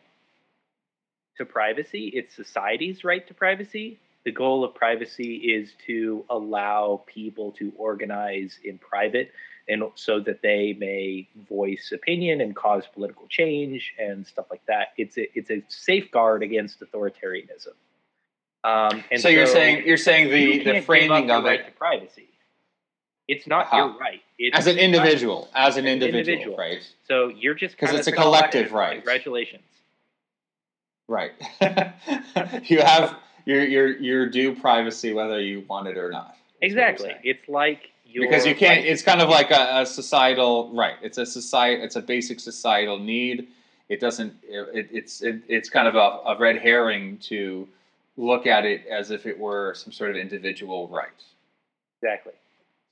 [1.37, 3.99] to privacy, it's society's right to privacy.
[4.25, 9.31] The goal of privacy is to allow people to organize in private
[9.67, 14.89] and so that they may voice opinion and cause political change and stuff like that.
[14.97, 17.73] It's a, it's a safeguard against authoritarianism.
[18.63, 21.71] Um, and so, so, you're saying you're saying the the framing of right it to
[21.71, 22.29] privacy.
[23.27, 23.77] It's not uh-huh.
[23.77, 24.21] your right.
[24.37, 26.87] It's as an individual, as an, individual, individual, right?
[27.07, 28.95] So you're just because it's a collective right.
[28.95, 29.63] Congratulations.
[31.07, 31.31] Right.
[32.63, 36.35] you have your your your due privacy whether you want it or not.
[36.61, 37.15] Exactly.
[37.23, 38.85] It's like because you can't.
[38.85, 40.95] It's kind of like a, a, societal right.
[41.01, 41.81] It's a society.
[41.81, 43.47] It's a basic societal need.
[43.89, 44.33] It doesn't.
[44.43, 47.67] It, it's it, it's kind of a, a red herring to
[48.17, 51.09] look at it as if it were some sort of individual right.
[52.01, 52.33] Exactly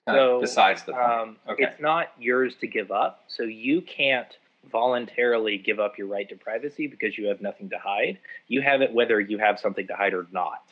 [0.07, 1.03] so besides the point.
[1.03, 1.63] Um, okay.
[1.63, 4.37] It's not yours to give up, so you can't
[4.71, 8.17] voluntarily give up your right to privacy because you have nothing to hide.
[8.47, 10.63] You have it whether you have something to hide or not.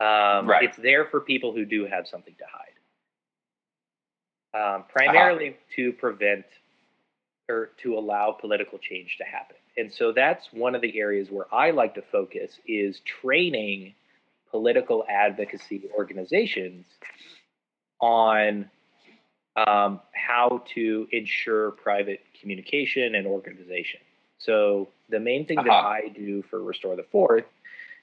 [0.00, 0.64] Um, right.
[0.64, 2.71] It's there for people who do have something to hide,
[4.54, 5.76] um, primarily uh-huh.
[5.76, 6.44] to prevent
[7.48, 9.56] or to allow political change to happen.
[9.76, 13.94] And so that's one of the areas where I like to focus is training
[14.50, 16.84] political advocacy organizations
[18.00, 18.70] on
[19.56, 24.00] um, how to ensure private communication and organization.
[24.38, 25.68] So the main thing uh-huh.
[25.68, 27.44] that I do for Restore the Fourth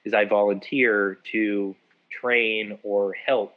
[0.04, 1.76] is I volunteer to
[2.10, 3.54] train or help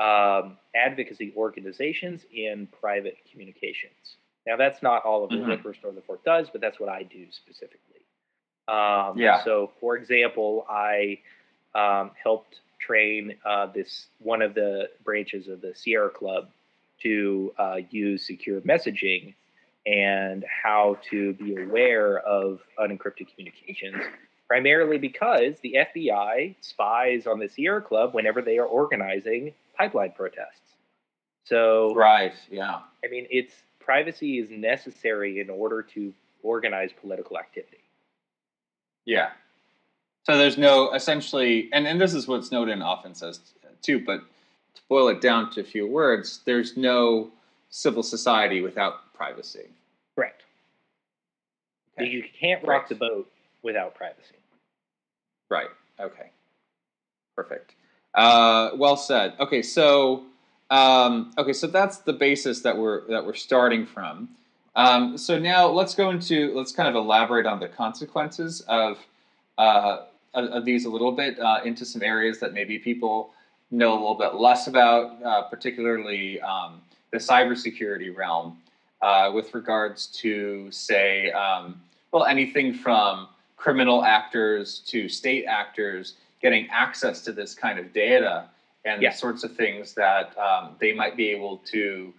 [0.00, 4.16] um, advocacy organizations in private communications.
[4.46, 5.50] Now that's not all of mm-hmm.
[5.50, 8.00] what Restore the Fourth does, but that's what I do specifically.
[8.66, 9.42] Um, yeah.
[9.44, 11.18] So, for example, I
[11.74, 16.48] um, helped train uh, this one of the branches of the Sierra Club
[17.02, 19.34] to uh, use secure messaging
[19.86, 24.02] and how to be aware of unencrypted communications,
[24.50, 30.74] primarily because the FBI spies on the Sierra Club whenever they are organizing pipeline protests.
[31.44, 32.80] So, right, yeah.
[33.04, 37.78] I mean, it's privacy is necessary in order to organize political activity.
[39.04, 39.30] Yeah.
[40.24, 43.38] So there's no essentially, and, and this is what Snowden often says
[43.82, 44.18] too, but
[44.74, 47.30] to boil it down to a few words, there's no
[47.68, 49.68] civil society without privacy.
[50.16, 50.42] Correct.
[51.96, 52.10] Okay.
[52.10, 52.88] You can't rock right.
[52.88, 53.28] the boat
[53.62, 54.36] without privacy.
[55.50, 55.68] Right.
[55.98, 56.30] Okay.
[57.36, 57.74] Perfect.
[58.14, 59.34] Uh, well said.
[59.38, 60.24] Okay, so
[60.70, 64.28] um, okay, so that's the basis that we're that we're starting from.
[64.76, 68.98] Um, so now let's go into let's kind of elaborate on the consequences of
[69.58, 73.32] uh, of these a little bit uh, into some areas that maybe people
[73.70, 76.80] know a little bit less about, uh, particularly um,
[77.12, 78.58] the cybersecurity realm,
[79.02, 81.80] uh, with regards to say, um,
[82.12, 83.28] well, anything from
[83.60, 88.46] criminal actors to state actors getting access to this kind of data
[88.86, 89.10] and yeah.
[89.10, 92.10] the sorts of things that um, they might be able to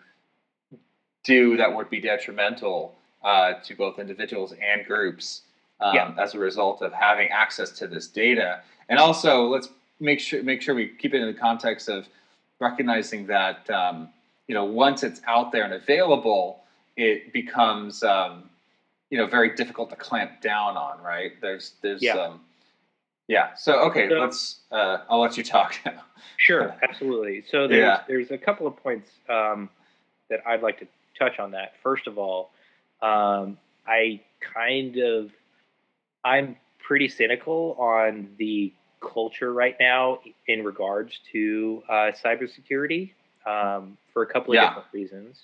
[1.23, 5.41] do that would be detrimental uh, to both individuals and groups
[5.79, 6.13] um, yeah.
[6.19, 8.61] as a result of having access to this data.
[8.87, 12.07] And also, let's make sure make sure we keep it in the context of
[12.59, 14.09] recognizing that um,
[14.47, 16.61] you know once it's out there and available,
[16.97, 18.50] it becomes um,
[19.11, 21.03] you know very difficult to clamp down on.
[21.03, 21.33] Right?
[21.39, 22.13] There's there's yeah.
[22.13, 22.41] Um,
[23.27, 23.53] yeah.
[23.53, 24.61] So okay, so, let's.
[24.71, 26.01] Uh, I'll let you talk now.
[26.37, 27.43] Sure, absolutely.
[27.51, 28.01] So there's yeah.
[28.07, 29.69] there's a couple of points um,
[30.29, 30.87] that I'd like to
[31.19, 31.51] touch on.
[31.51, 32.51] That first of all,
[33.01, 35.29] um, I kind of
[36.23, 43.11] I'm pretty cynical on the culture right now in regards to uh, cybersecurity
[43.45, 44.69] um, for a couple of yeah.
[44.69, 45.41] different reasons.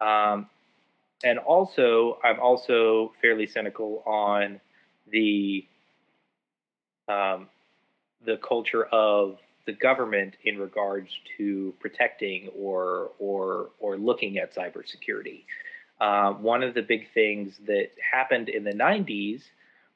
[0.00, 0.48] Um,
[1.24, 4.60] and also, I'm also fairly cynical on
[5.10, 5.66] the
[7.08, 7.48] um,
[8.24, 11.08] the culture of the government in regards
[11.38, 15.44] to protecting or or or looking at cybersecurity.
[16.00, 19.42] Uh, one of the big things that happened in the 90s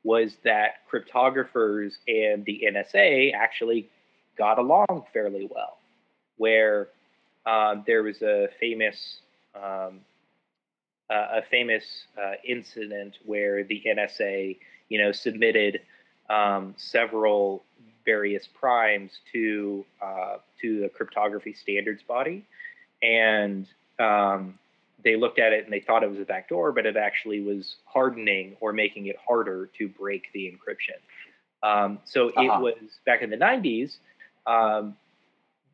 [0.04, 3.90] was that cryptographers and the NSA actually
[4.38, 5.78] got along fairly well,
[6.36, 6.88] where
[7.44, 9.18] um, there was a famous
[9.54, 10.00] um,
[11.10, 11.84] uh, a famous
[12.20, 15.80] uh, incident where the NSA, you know, submitted
[16.28, 17.64] um, several
[18.04, 22.44] various primes to uh, to the cryptography standards body,
[23.02, 23.66] and
[23.98, 24.58] um,
[25.04, 27.76] they looked at it and they thought it was a backdoor, but it actually was
[27.86, 30.98] hardening or making it harder to break the encryption.
[31.62, 32.42] Um, so uh-huh.
[32.42, 33.96] it was back in the 90s.
[34.46, 34.96] Um,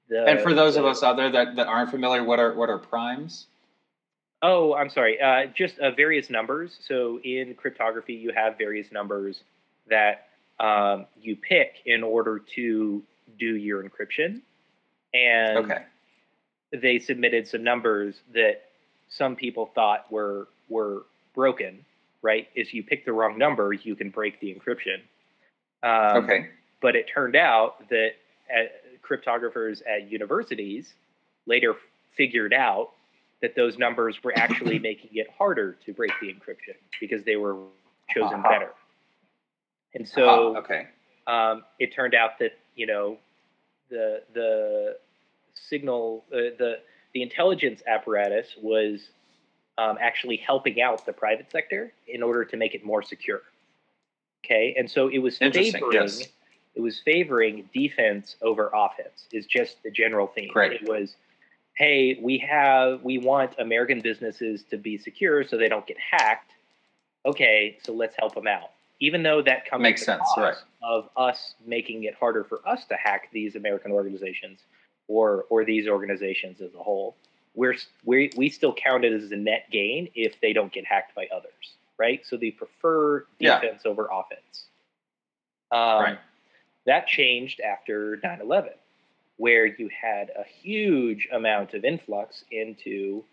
[0.09, 2.55] the, and for those the, of us out there that, that aren't familiar, what are
[2.55, 3.47] what are primes?
[4.46, 5.18] Oh, I'm sorry.
[5.18, 6.76] Uh, just uh, various numbers.
[6.87, 9.42] So in cryptography, you have various numbers
[9.88, 10.26] that
[10.61, 13.02] um, you pick in order to
[13.38, 14.42] do your encryption.
[15.14, 15.85] And okay.
[16.74, 18.64] they submitted some numbers that
[19.09, 21.83] some people thought were were broken,
[22.20, 22.46] right?
[22.54, 25.00] If you pick the wrong number, you can break the encryption.
[25.83, 26.50] Um, okay.
[26.83, 28.11] But it turned out that
[28.50, 30.92] at, cryptographers at universities
[31.46, 31.76] later
[32.14, 32.90] figured out
[33.44, 37.57] that those numbers were actually making it harder to break the encryption because they were
[38.09, 38.50] chosen uh-huh.
[38.50, 38.70] better.
[39.94, 40.61] And so, uh-huh.
[40.61, 40.87] okay,
[41.26, 43.18] um, it turned out that you know
[43.90, 44.96] the the
[45.52, 46.78] signal uh, the
[47.12, 49.09] the intelligence apparatus was
[49.76, 53.42] um, actually helping out the private sector in order to make it more secure.
[54.42, 56.28] Okay, and so it was favoring yes.
[56.74, 59.26] it was favoring defense over offense.
[59.33, 60.50] Is just the general theme.
[60.54, 60.72] Right.
[60.72, 61.16] It was,
[61.75, 66.53] hey, we have we want American businesses to be secure so they don't get hacked.
[67.27, 68.71] Okay, so let's help them out.
[69.01, 70.55] Even though that comes makes sense, right?
[70.83, 74.61] Of us making it harder for us to hack these American organizations
[75.09, 77.16] or or these organizations as a whole,
[77.55, 81.14] we're we we still count it as a net gain if they don't get hacked
[81.14, 82.25] by others, right?
[82.25, 83.91] So they prefer defense yeah.
[83.91, 84.66] over offense.
[85.72, 86.18] Um, right.
[86.87, 88.70] That changed after 9/11,
[89.37, 93.24] where you had a huge amount of influx into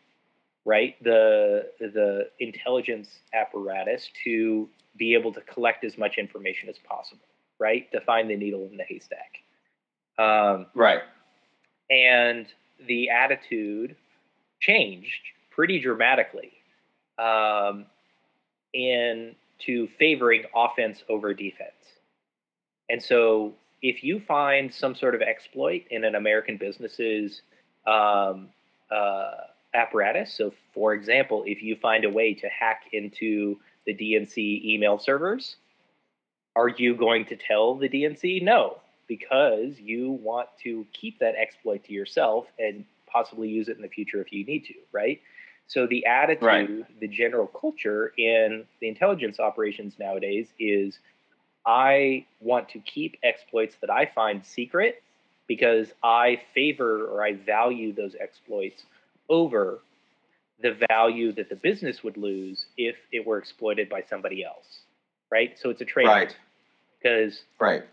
[0.65, 7.25] right the the intelligence apparatus to be able to collect as much information as possible,
[7.59, 7.91] right?
[7.91, 9.37] To find the needle in the haystack.
[10.19, 11.01] Um, right
[11.91, 12.47] and
[12.87, 13.95] the attitude
[14.59, 15.21] changed
[15.51, 16.53] pretty dramatically
[17.19, 17.85] um,
[18.73, 21.71] into favoring offense over defense.
[22.89, 27.41] And so, if you find some sort of exploit in an American business's
[27.87, 28.49] um,
[28.91, 29.31] uh,
[29.73, 30.33] apparatus.
[30.33, 35.55] So, for example, if you find a way to hack into the DNC email servers,
[36.55, 38.41] are you going to tell the DNC?
[38.43, 43.81] No, because you want to keep that exploit to yourself and possibly use it in
[43.81, 45.21] the future if you need to, right?
[45.67, 46.99] So the attitude, right.
[46.99, 50.99] the general culture in the intelligence operations nowadays is
[51.65, 55.03] I want to keep exploits that I find secret
[55.47, 58.83] because I favor or I value those exploits
[59.29, 59.79] over
[60.61, 64.81] the value that the business would lose if it were exploited by somebody else.
[65.29, 65.57] Right?
[65.59, 66.35] So it's a trade right.
[67.01, 67.83] because right.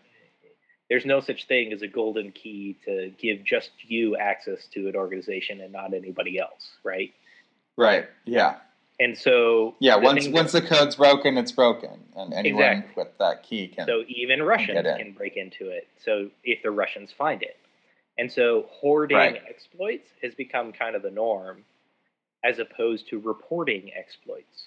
[0.89, 4.97] there's no such thing as a golden key to give just you access to an
[4.97, 7.13] organization and not anybody else, right?
[7.77, 8.07] Right.
[8.25, 8.57] Yeah.
[9.01, 13.05] And so yeah, once once the code's broken, it's broken, and anyone exactly.
[13.05, 13.87] with that key can.
[13.87, 15.87] So even Russians can, can, break into it.
[16.05, 17.57] So if the Russians find it,
[18.19, 19.41] and so hoarding right.
[19.49, 21.65] exploits has become kind of the norm,
[22.45, 24.67] as opposed to reporting exploits.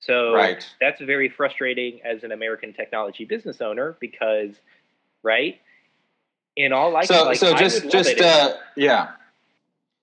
[0.00, 0.64] So right.
[0.78, 4.54] that's very frustrating as an American technology business owner because,
[5.22, 5.58] right,
[6.56, 9.12] in all likelihood, so like, so just just uh, yeah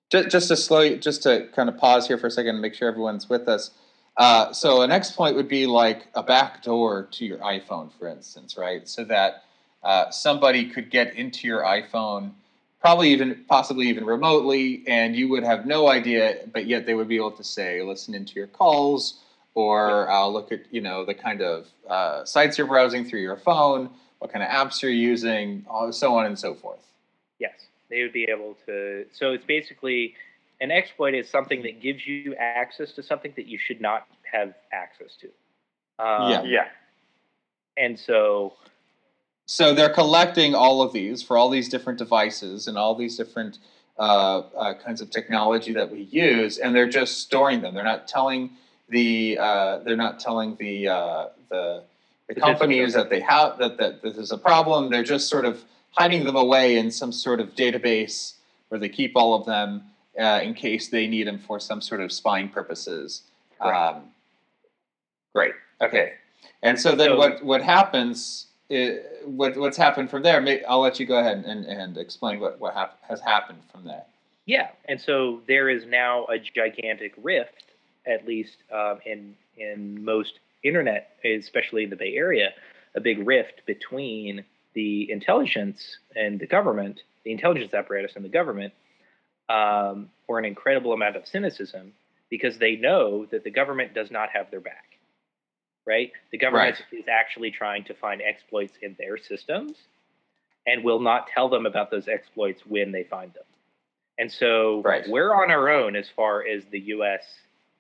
[0.09, 2.73] just, just to slow, just to kind of pause here for a second and make
[2.73, 3.71] sure everyone's with us.
[4.15, 8.87] Uh, so an exploit would be like a backdoor to your iPhone, for instance, right?
[8.87, 9.43] So that
[9.83, 12.31] uh, somebody could get into your iPhone,
[12.79, 17.07] probably even possibly even remotely, and you would have no idea, but yet they would
[17.07, 19.19] be able to say, listen into your calls,
[19.55, 23.37] or I'll look at you know the kind of uh, sites you're browsing through your
[23.37, 23.89] phone,
[24.19, 26.85] what kind of apps you're using, so on and so forth.
[27.39, 29.05] Yes they would be able to.
[29.11, 30.15] So it's basically
[30.61, 34.53] an exploit is something that gives you access to something that you should not have
[34.71, 35.27] access to.
[36.03, 36.43] Um, yeah.
[36.43, 36.67] Yeah.
[37.77, 38.53] And so.
[39.45, 43.59] So they're collecting all of these for all these different devices and all these different
[43.99, 47.75] uh, uh, kinds of technology that we use, and they're just storing them.
[47.75, 48.51] They're not telling
[48.89, 51.83] the uh, they're not telling the uh, the,
[52.27, 54.89] the companies that they have that, that, that there's a problem.
[54.89, 55.63] They're just sort of
[55.97, 58.33] hiding them away in some sort of database
[58.69, 59.83] where they keep all of them
[60.19, 63.23] uh, in case they need them for some sort of spying purposes.
[63.59, 64.03] Um,
[65.33, 65.53] great.
[65.81, 66.13] Okay.
[66.61, 70.99] And so then so, what, what happens, is, what, what's happened from there, I'll let
[70.99, 74.03] you go ahead and, and explain what, what hap- has happened from there.
[74.45, 74.69] Yeah.
[74.85, 77.63] And so there is now a gigantic rift,
[78.05, 82.51] at least um, in, in most internet, especially in the Bay Area,
[82.95, 88.73] a big rift between the intelligence and the government, the intelligence apparatus and the government,
[89.49, 91.93] um, for an incredible amount of cynicism
[92.29, 94.85] because they know that the government does not have their back.
[95.85, 96.11] Right?
[96.31, 96.99] The government right.
[96.99, 99.75] is actually trying to find exploits in their systems
[100.65, 103.43] and will not tell them about those exploits when they find them.
[104.17, 105.03] And so right.
[105.07, 107.23] we're on our own as far as the US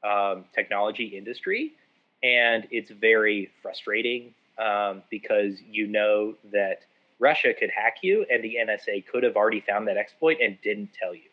[0.03, 1.73] um, technology industry.
[2.21, 6.81] And it's very frustrating um, because you know that
[7.19, 10.89] Russia could hack you and the NSA could have already found that exploit and didn't
[10.93, 11.29] tell you.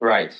[0.00, 0.34] Right.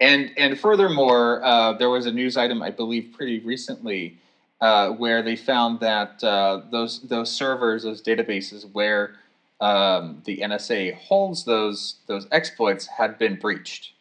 [0.00, 4.18] And and furthermore, uh, there was a news item I believe pretty recently
[4.60, 9.16] uh, where they found that uh, those those servers, those databases where
[9.60, 13.92] um, the NSA holds those those exploits had been breached.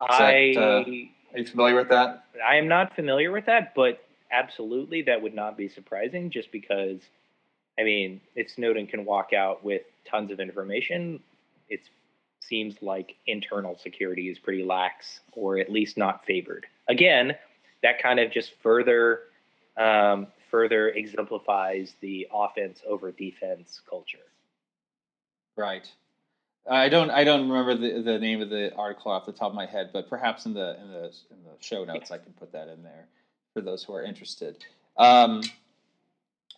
[0.00, 0.84] I that, uh,
[1.34, 2.24] are you familiar with that?
[2.44, 7.00] I am not familiar with that, but absolutely that would not be surprising just because
[7.78, 11.20] I mean, if Snowden can walk out with tons of information,
[11.68, 11.80] it
[12.40, 16.66] seems like internal security is pretty lax or at least not favored.
[16.88, 17.34] Again,
[17.82, 19.20] that kind of just further
[19.76, 24.18] um, further exemplifies the offense over defense culture.
[25.56, 25.90] Right.
[26.70, 29.54] I don't I don't remember the, the name of the article off the top of
[29.54, 32.52] my head, but perhaps in the in the in the show notes I can put
[32.52, 33.08] that in there
[33.52, 34.64] for those who are interested.
[34.96, 35.42] Um,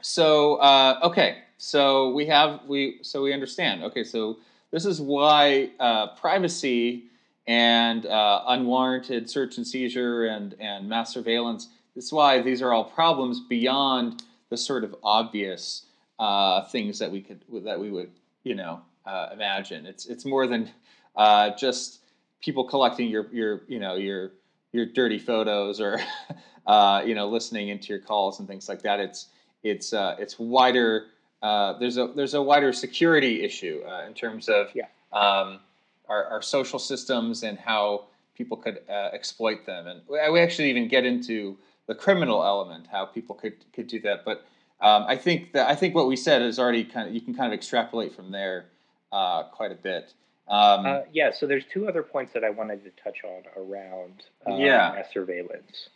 [0.00, 3.84] so uh, okay, so we have we so we understand.
[3.84, 4.38] Okay, so
[4.70, 7.04] this is why uh, privacy
[7.46, 11.68] and uh, unwarranted search and seizure and and mass surveillance.
[11.94, 15.86] This is why these are all problems beyond the sort of obvious
[16.18, 18.10] uh, things that we could that we would
[18.42, 19.86] you know uh, imagine.
[19.86, 20.70] It's it's more than
[21.16, 22.00] uh, just
[22.42, 24.32] people collecting your your you know your
[24.74, 26.00] your dirty photos or
[26.66, 29.00] uh, you know listening into your calls and things like that.
[29.00, 29.28] It's
[29.62, 31.06] it's uh, it's wider.
[31.40, 34.86] Uh, there's a there's a wider security issue uh, in terms of yeah.
[35.12, 35.60] um,
[36.08, 40.88] our, our social systems and how people could uh, exploit them, and we actually even
[40.88, 41.56] get into
[41.86, 44.24] the criminal element, how people could could do that.
[44.24, 44.44] But
[44.80, 47.34] um, I think that I think what we said is already kind of you can
[47.34, 48.66] kind of extrapolate from there
[49.12, 50.12] uh, quite a bit.
[50.46, 54.24] Um, uh, yeah, so there's two other points that I wanted to touch on around
[54.46, 54.92] um, yeah.
[54.94, 55.88] mass surveillance.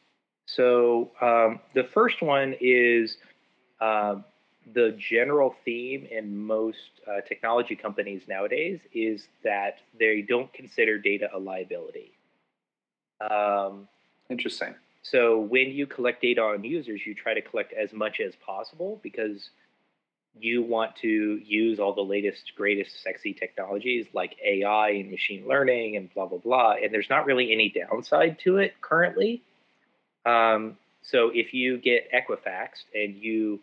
[0.46, 3.18] So um, the first one is
[3.80, 4.16] uh,
[4.74, 11.28] the general theme in most uh, technology companies nowadays is that they don't consider data
[11.34, 12.12] a liability.
[13.20, 13.88] Um,
[14.30, 14.74] Interesting.
[15.02, 19.00] so when you collect data on users, you try to collect as much as possible
[19.02, 19.50] because
[20.40, 25.96] you want to use all the latest, greatest, sexy technologies like AI and machine learning
[25.96, 26.74] and blah blah blah.
[26.82, 29.42] And there's not really any downside to it currently.
[30.24, 33.60] Um, so if you get Equifaxed and you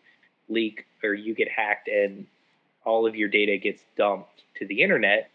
[0.49, 2.25] leak or you get hacked and
[2.85, 5.29] all of your data gets dumped to the internet,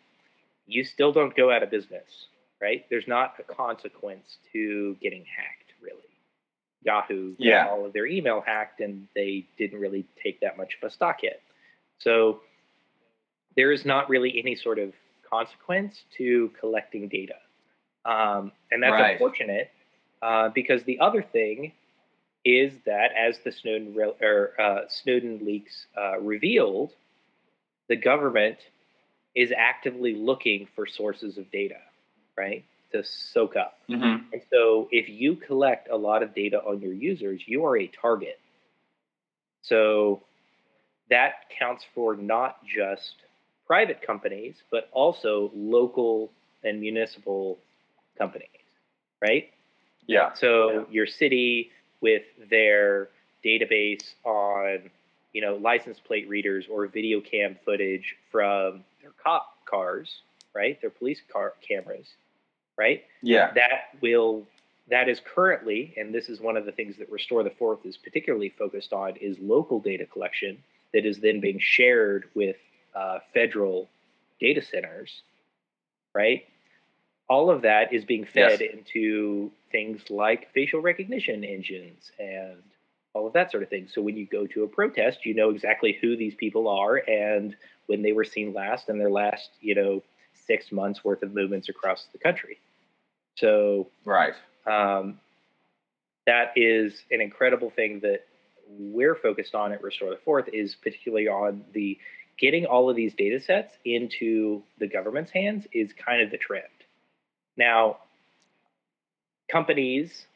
[0.66, 2.26] you still don't go out of business,
[2.61, 2.84] right?
[2.91, 5.59] There's not a consequence to getting hacked.
[6.82, 7.68] Yahoo yeah.
[7.68, 11.20] all of their email hacked and they didn't really take that much of a stock
[11.20, 11.42] hit.
[11.98, 12.40] So
[13.56, 14.92] there is not really any sort of
[15.28, 17.34] consequence to collecting data.
[18.04, 19.12] Um, and that's right.
[19.12, 19.70] unfortunate
[20.22, 21.72] uh, because the other thing
[22.44, 26.92] is that as the Snowden, re- or, uh, Snowden leaks uh, revealed,
[27.88, 28.56] the government
[29.34, 31.78] is actively looking for sources of data,
[32.36, 33.78] right, to soak up.
[33.88, 34.32] Mm-hmm.
[34.32, 37.86] And so if you collect a lot of data on your users, you are a
[37.86, 38.38] target.
[39.62, 40.22] So
[41.11, 43.14] that counts for not just
[43.66, 46.30] private companies, but also local
[46.64, 47.59] and municipal
[48.18, 48.49] companies,
[49.20, 49.51] right?
[50.07, 50.32] Yeah.
[50.34, 51.70] So your city
[52.01, 53.09] with their
[53.45, 54.91] database on,
[55.32, 60.22] you know, license plate readers or video cam footage from their cop cars,
[60.55, 60.80] right?
[60.80, 62.07] Their police car cameras,
[62.80, 63.04] right?
[63.22, 63.52] Yeah.
[63.54, 64.46] That will
[64.88, 67.96] that is currently, and this is one of the things that Restore the Fourth is
[67.96, 70.58] particularly focused on, is local data collection
[70.92, 72.56] that is then being shared with
[72.96, 73.88] uh, federal
[74.40, 75.22] data centers,
[76.12, 76.42] right?
[77.28, 78.70] All of that is being fed Yes.
[78.72, 82.60] into things like facial recognition engines and
[83.12, 83.86] all of that sort of thing.
[83.86, 87.54] So when you go to a protest, you know exactly who these people are and
[87.86, 90.02] when they were seen last and their last, you know,
[90.32, 92.58] six months worth of movements across the country.
[93.41, 94.34] So Right.
[94.66, 95.18] um,
[96.26, 98.26] that is an incredible thing that
[98.68, 101.99] we're focused on at Restore the Fourth is particularly on the
[102.38, 106.64] getting all of these data sets into the government's hands is kind of the trend.
[107.57, 107.99] Now,
[109.51, 110.26] companies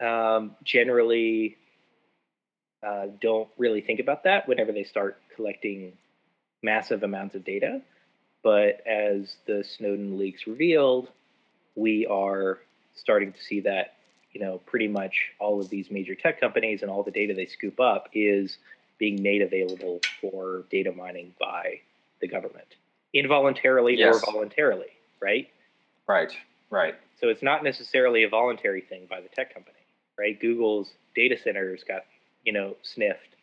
[0.00, 1.56] um, generally
[2.86, 5.92] uh, don't really think about that whenever they start collecting
[6.62, 7.80] massive amounts of data.
[8.42, 11.08] But as the Snowden leaks revealed,
[11.76, 12.58] we are
[12.94, 13.94] starting to see that
[14.32, 17.46] you know pretty much all of these major tech companies and all the data they
[17.46, 18.58] scoop up is
[18.98, 21.80] being made available for data mining by
[22.20, 22.66] the government
[23.12, 24.14] involuntarily Yes.
[24.26, 25.48] or voluntarily right
[26.06, 26.32] Right.
[26.70, 26.94] Right.
[27.20, 29.78] so it's not necessarily a voluntary thing by the tech company
[30.18, 32.02] right google's data centers got
[32.44, 33.36] you know sniffed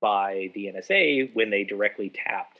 [0.00, 2.58] by the nsa when they directly tapped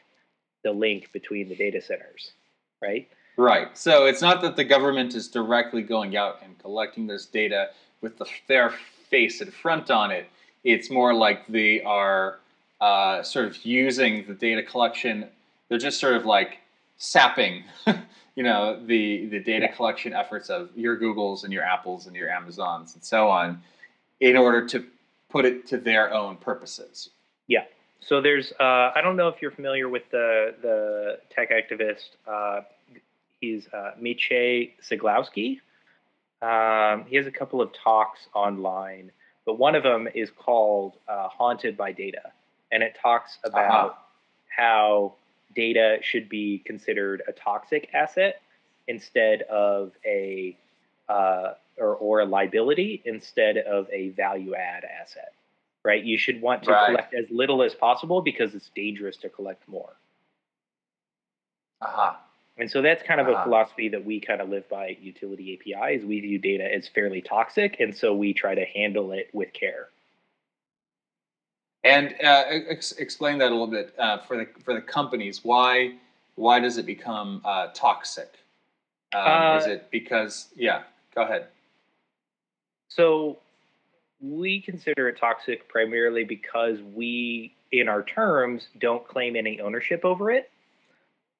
[0.64, 2.32] the link between the data centers
[2.80, 3.76] right Right.
[3.76, 7.70] So it's not that the government is directly going out and collecting this data
[8.00, 8.74] with the, their
[9.08, 10.28] face and front on it.
[10.64, 12.38] It's more like they are
[12.80, 15.28] uh, sort of using the data collection.
[15.68, 16.58] They're just sort of like
[16.98, 17.64] sapping,
[18.36, 22.28] you know, the the data collection efforts of your Googles and your Apples and your
[22.28, 23.62] Amazons and so on,
[24.20, 24.84] in order to
[25.30, 27.10] put it to their own purposes.
[27.46, 27.64] Yeah.
[28.00, 32.10] So there's uh, I don't know if you're familiar with the the tech activist.
[32.26, 32.62] Uh,
[33.42, 35.60] he's uh, Maciej Ceglowski.
[36.42, 39.12] Um, he has a couple of talks online,
[39.46, 42.32] but one of them is called uh, "Haunted by Data,"
[42.72, 43.94] and it talks about Uh-huh.
[44.56, 45.14] how
[45.54, 48.42] data should be considered a toxic asset
[48.88, 50.56] instead of a
[51.08, 55.32] uh, or, or a liability instead of a value add asset
[55.84, 56.86] right you should want to Right.
[56.86, 59.96] collect as little as possible because it's dangerous to collect more
[61.80, 62.31] Aha.
[62.58, 63.44] And so that's kind of a Ah.
[63.44, 66.86] philosophy that we kind of live by at utility api is we view data as
[66.88, 69.88] fairly toxic and so we try to handle it with care
[71.84, 75.40] And uh, ex- explain that a little bit uh, for the for the companies.
[75.42, 75.96] Why
[76.36, 78.30] why does it become uh, toxic?
[79.12, 80.84] Um, is Uh, it because yeah?
[81.12, 81.48] Go ahead.
[82.88, 83.38] So
[84.20, 90.30] we consider it toxic primarily because we, in our terms, don't claim any ownership over
[90.30, 90.51] it.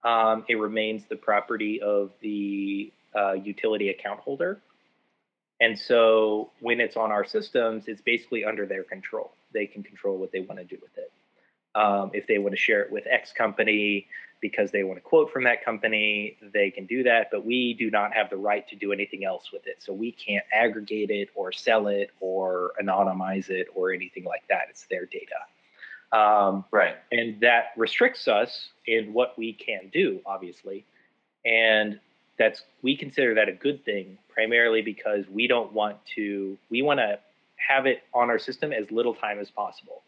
[0.05, 4.61] Um, it remains the property of the uh, utility account holder.
[5.61, 9.33] And so when it's on our systems, it's basically under their control.
[9.53, 11.13] They can control what they want to do with it.
[11.75, 14.09] Um, if they want to share it with X company,
[14.43, 17.91] because they want to quote from that company, they can do that, but we do
[17.91, 19.77] not have the right to do anything else with it.
[19.79, 24.63] So we can't aggregate it or sell it or anonymize it or anything like that.
[24.69, 25.47] It's their data.
[26.13, 26.97] Um, right.
[27.11, 30.85] And that restricts us in what we can do, obviously.
[31.45, 31.99] And
[32.39, 37.01] that's we consider that a good thing primarily because we don't want to we want
[37.01, 37.19] to
[37.57, 40.03] have it on our system as little time as possible.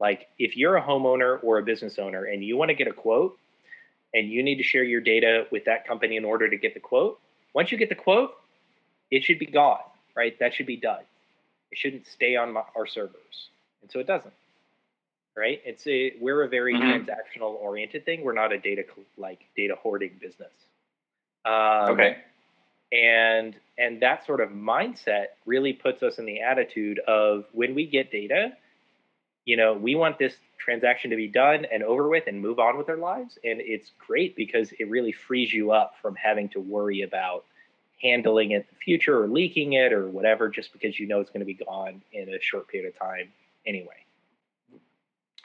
[0.00, 2.92] Like if you're a homeowner or a business owner and you want to get a
[2.92, 3.38] quote
[4.14, 6.80] and you need to share your data with that company in order to get the
[6.80, 7.20] quote,
[7.54, 8.34] once you get the quote,
[9.10, 9.80] it should be gone,
[10.16, 10.38] right?
[10.38, 11.02] That should be done.
[11.70, 13.48] It shouldn't stay on our servers.
[13.82, 14.32] And so it doesn't.
[15.38, 15.60] Right?
[15.64, 16.84] It's a we're a very mm-hmm.
[16.84, 18.24] transactional oriented thing.
[18.24, 18.84] We're not a data
[19.16, 20.52] like data hoarding business.
[21.44, 22.16] Um, okay.
[22.92, 27.86] And and that sort of mindset really puts us in the attitude of when we
[27.86, 28.52] get data,
[29.44, 32.76] you know, we want this transaction to be done and over with and move on
[32.76, 33.38] with their lives.
[33.44, 37.44] And it's great because it really frees you up from having to worry about
[38.02, 41.30] handling it in the future or leaking it or whatever, just because you know it's
[41.30, 43.28] going to be gone in a short period of time
[43.66, 44.04] anyway.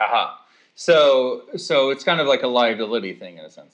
[0.03, 0.23] Aha.
[0.23, 0.37] Uh-huh.
[0.75, 3.73] So, so it's kind of like a liability thing in a sense.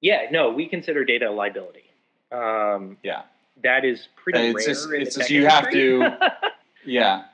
[0.00, 1.84] Yeah, no, we consider data a liability.
[2.32, 3.22] Um, yeah,
[3.62, 4.66] that is pretty it's rare.
[4.66, 6.16] Just, it's just you have to.
[6.86, 7.24] yeah,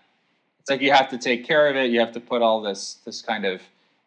[0.60, 1.90] it's like you have to take care of it.
[1.90, 3.60] You have to put all this this kind of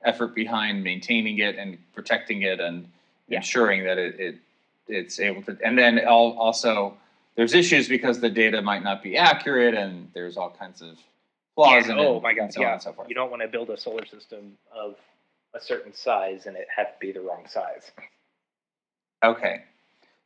[0.04, 2.88] effort behind maintaining it and protecting it and
[3.28, 3.38] yeah.
[3.38, 4.36] ensuring that it, it
[4.88, 5.58] it's able to.
[5.64, 6.98] And then also
[7.36, 10.98] there's issues because the data might not be accurate and there's all kinds of
[11.58, 12.54] flaws oh my god!
[12.54, 14.96] So yeah, so you don't want to build a solar system of
[15.56, 17.92] a certain size and it have to be the wrong size.
[19.24, 19.64] Okay.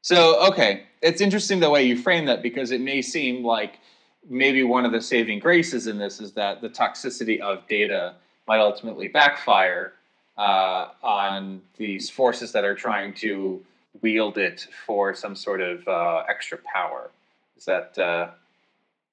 [0.02, 3.80] So, okay, it's interesting the way you frame that because it may seem like
[4.28, 8.16] maybe one of the saving graces in this is that the toxicity of data
[8.48, 9.94] might ultimately backfire
[10.38, 13.64] uh, on these forces that are trying to
[14.02, 17.12] wield it for some sort of uh, extra power.
[17.56, 18.32] Is that, uh,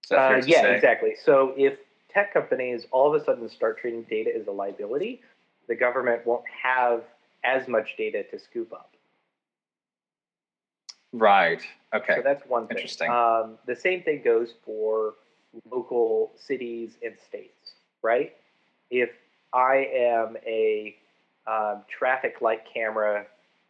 [0.03, 0.75] is that uh, yeah, say?
[0.75, 1.15] exactly.
[1.23, 1.79] So if
[2.13, 5.21] tech companies all of a sudden start treating data as a liability,
[5.69, 7.03] the government won't have
[7.45, 8.91] as much data to scoop up.
[11.13, 11.63] Right.
[11.95, 12.17] Okay.
[12.17, 12.77] So that's one thing.
[12.77, 13.11] Interesting.
[13.11, 15.15] Um, the same thing goes for
[15.71, 18.35] local cities and states, right?
[18.91, 19.11] If
[19.53, 20.97] I am a
[21.47, 23.27] um, traffic light camera,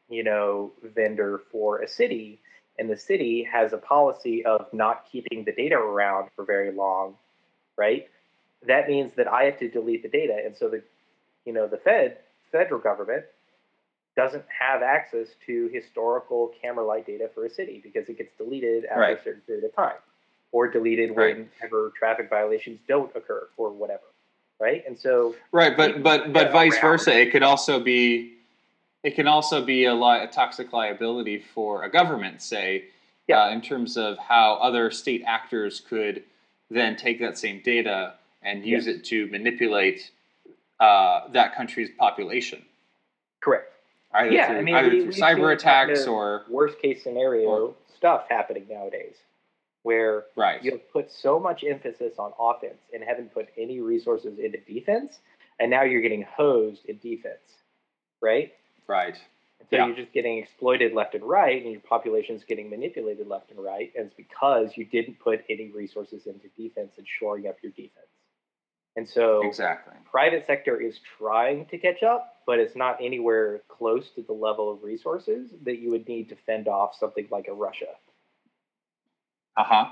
[0.09, 2.41] you know, vendor for a city,
[2.79, 7.15] and the city has a policy of not keeping the data around for very long,
[7.77, 8.09] right?
[8.67, 10.83] That means that I have to delete the data, and so the,
[11.45, 12.19] you know, the Fed,
[12.51, 13.25] federal government,
[14.17, 18.85] doesn't have access to historical camera light data for a city because it gets deleted
[18.87, 19.19] after right.
[19.19, 19.95] a certain period of time
[20.51, 21.47] or deleted right.
[21.61, 24.03] whenever traffic violations don't occur or whatever
[24.59, 26.83] right and so right but but but vice around.
[26.83, 28.33] versa it could also be
[29.05, 32.87] it can also be a, li- a toxic liability for a government say
[33.29, 33.45] yeah.
[33.45, 36.25] Uh, in terms of how other state actors could
[36.71, 38.97] then take that same data and use yes.
[38.97, 40.11] it to manipulate
[40.81, 42.65] uh, that country's population
[43.43, 43.73] correct
[44.13, 47.75] Either yeah, through, I mean, either we, through cyber attacks or worst case scenario or,
[47.97, 49.17] stuff happening nowadays,
[49.83, 50.63] where right.
[50.63, 55.19] you've put so much emphasis on offense and haven't put any resources into defense,
[55.59, 57.43] and now you're getting hosed in defense,
[58.23, 58.53] right?
[58.87, 59.17] Right.
[59.71, 59.87] So yeah.
[59.87, 63.93] you're just getting exploited left and right, and your population's getting manipulated left and right,
[63.97, 68.07] and it's because you didn't put any resources into defense and shoring up your defense.
[68.99, 69.95] And so exactly.
[70.11, 74.73] private sector is trying to catch up, but it's not anywhere close to the level
[74.73, 77.95] of resources that you would need to fend off something like a Russia.
[79.57, 79.87] Uh-huh.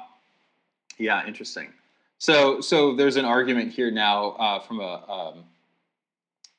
[0.98, 1.68] Yeah, interesting.
[2.18, 5.44] So so there's an argument here now uh, from a, um,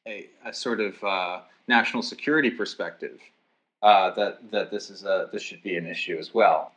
[0.08, 3.20] a, a sort of uh, national security perspective
[3.84, 6.72] uh, that that this is a this should be an issue as well.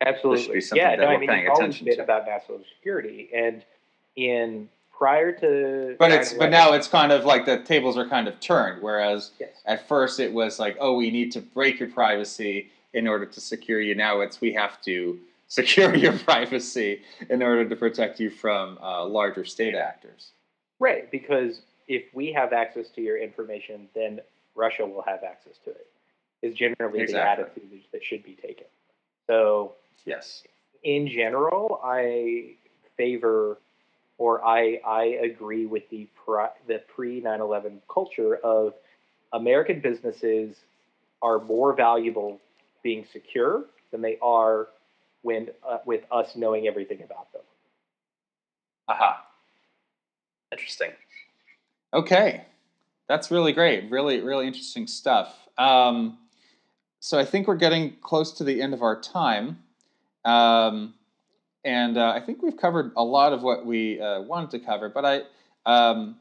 [0.00, 0.62] Absolutely.
[0.72, 2.02] yeah, no, I mean, it's always been to.
[2.04, 3.62] about national security, and
[4.16, 4.70] in
[5.00, 8.38] prior to but it's but now it's kind of like the tables are kind of
[8.38, 9.48] turned whereas yes.
[9.64, 13.40] at first it was like oh we need to break your privacy in order to
[13.40, 13.94] secure you.
[13.94, 19.04] Now it's we have to secure your privacy in order to protect you from uh,
[19.04, 20.30] larger state actors.
[20.78, 24.20] Right because if we have access to your information then
[24.54, 25.86] russia will have access to it.
[26.42, 27.44] Is generally exactly.
[27.44, 28.66] the attitude that should be taken.
[29.26, 29.74] So
[30.04, 30.42] yes.
[30.82, 32.54] in general i
[32.96, 33.58] favor
[34.20, 38.74] or I, I agree with the, pre, the pre 9 11 culture of
[39.32, 40.56] American businesses
[41.22, 42.38] are more valuable
[42.82, 44.68] being secure than they are
[45.22, 47.40] when, uh, with us knowing everything about them.
[48.88, 49.24] Aha.
[50.52, 50.90] Interesting.
[51.94, 52.44] Okay.
[53.08, 53.90] That's really great.
[53.90, 55.48] Really, really interesting stuff.
[55.56, 56.18] Um,
[56.98, 59.60] so I think we're getting close to the end of our time.
[60.26, 60.92] Um,
[61.64, 64.88] and uh, I think we've covered a lot of what we uh, wanted to cover.
[64.88, 65.22] But I,
[65.66, 66.16] um,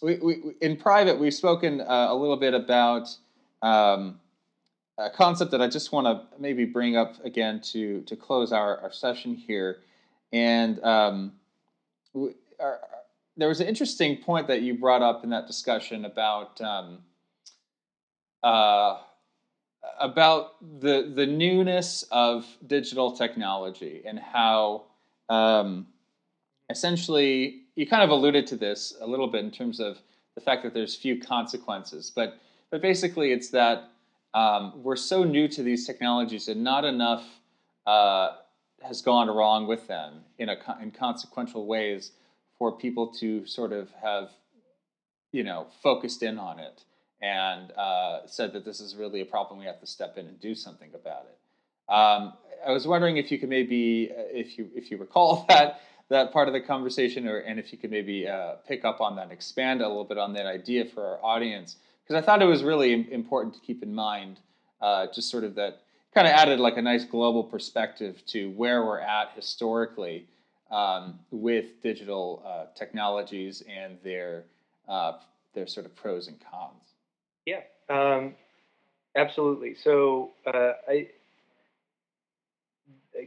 [0.00, 3.08] we, we, in private, we've spoken uh, a little bit about
[3.62, 4.20] um,
[4.98, 8.78] a concept that I just want to maybe bring up again to to close our,
[8.80, 9.78] our session here.
[10.32, 11.32] And um,
[12.12, 12.80] we, our,
[13.36, 16.98] there was an interesting point that you brought up in that discussion about um,
[18.42, 18.98] uh,
[19.98, 24.84] about the the newness of digital technology and how
[25.28, 25.86] um,
[26.68, 29.98] essentially you kind of alluded to this a little bit in terms of
[30.34, 32.38] the fact that there's few consequences, but
[32.70, 33.90] but basically it's that
[34.34, 37.24] um, we're so new to these technologies and not enough
[37.86, 38.36] uh,
[38.82, 42.12] has gone wrong with them in a in consequential ways
[42.58, 44.30] for people to sort of have
[45.32, 46.84] you know focused in on it
[47.22, 50.40] and uh, said that this is really a problem we have to step in and
[50.40, 51.92] do something about it.
[51.92, 52.34] Um,
[52.66, 56.32] I was wondering if you could maybe, uh, if you if you recall that that
[56.32, 59.24] part of the conversation, or and if you could maybe uh, pick up on that,
[59.24, 62.46] and expand a little bit on that idea for our audience, because I thought it
[62.46, 64.40] was really important to keep in mind,
[64.80, 65.80] uh, just sort of that
[66.14, 70.26] kind of added like a nice global perspective to where we're at historically
[70.70, 74.44] um, with digital uh, technologies and their
[74.88, 75.12] uh,
[75.54, 76.89] their sort of pros and cons.
[77.46, 78.34] Yeah, um,
[79.16, 79.74] absolutely.
[79.82, 81.08] So uh, I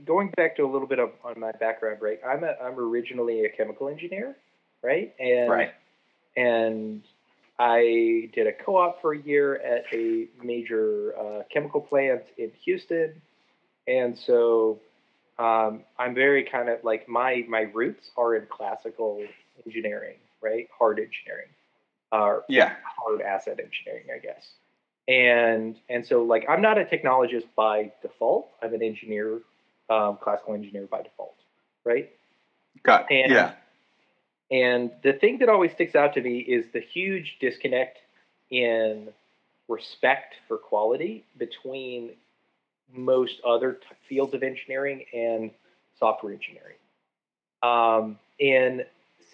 [0.05, 2.19] going back to a little bit of on my background, right?
[2.25, 4.35] I'm a, I'm originally a chemical engineer,
[4.81, 5.13] right?
[5.19, 5.71] And right.
[6.35, 7.03] and
[7.59, 13.21] I did a co-op for a year at a major uh, chemical plant in Houston,
[13.87, 14.79] and so
[15.39, 19.23] um, I'm very kind of like my my roots are in classical
[19.65, 20.67] engineering, right?
[20.77, 21.49] Hard engineering
[22.13, 24.47] or yeah, hard asset engineering, I guess.
[25.07, 28.49] And and so like I'm not a technologist by default.
[28.61, 29.39] I'm an engineer,
[29.89, 31.35] um, classical engineer by default,
[31.83, 32.09] right?
[32.83, 33.53] Got and, yeah.
[34.51, 37.97] And the thing that always sticks out to me is the huge disconnect
[38.51, 39.09] in
[39.67, 42.11] respect for quality between
[42.93, 45.49] most other t- fields of engineering and
[45.97, 46.75] software engineering.
[47.63, 48.83] Um, in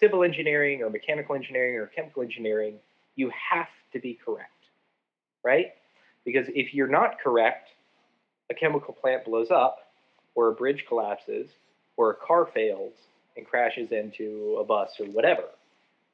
[0.00, 2.76] civil engineering or mechanical engineering or chemical engineering,
[3.16, 4.50] you have to be correct,
[5.44, 5.72] right?
[6.24, 7.68] Because if you're not correct,
[8.50, 9.78] a chemical plant blows up,
[10.34, 11.48] or a bridge collapses,
[11.96, 12.92] or a car fails
[13.36, 15.44] and crashes into a bus or whatever,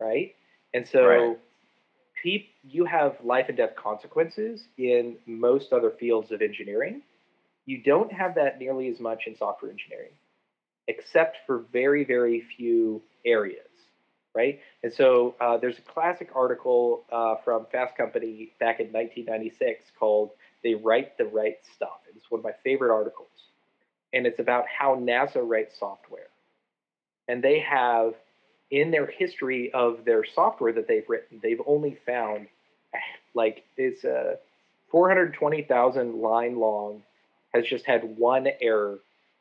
[0.00, 0.34] right?
[0.74, 1.38] And so right.
[2.22, 7.02] Pe- you have life and death consequences in most other fields of engineering.
[7.66, 10.12] You don't have that nearly as much in software engineering,
[10.88, 13.66] except for very, very few areas
[14.36, 14.60] right?
[14.82, 20.30] And so uh, there's a classic article uh, from Fast Company back in 1996 called
[20.62, 23.28] "They Write the Right Stuff." It's one of my favorite articles,
[24.12, 26.28] and it's about how NASA writes software,
[27.26, 28.12] and they have
[28.70, 32.46] in their history of their software that they've written, they've only found
[33.34, 34.36] like it's a
[34.90, 37.02] 420,000 line long
[37.54, 38.98] has just had one error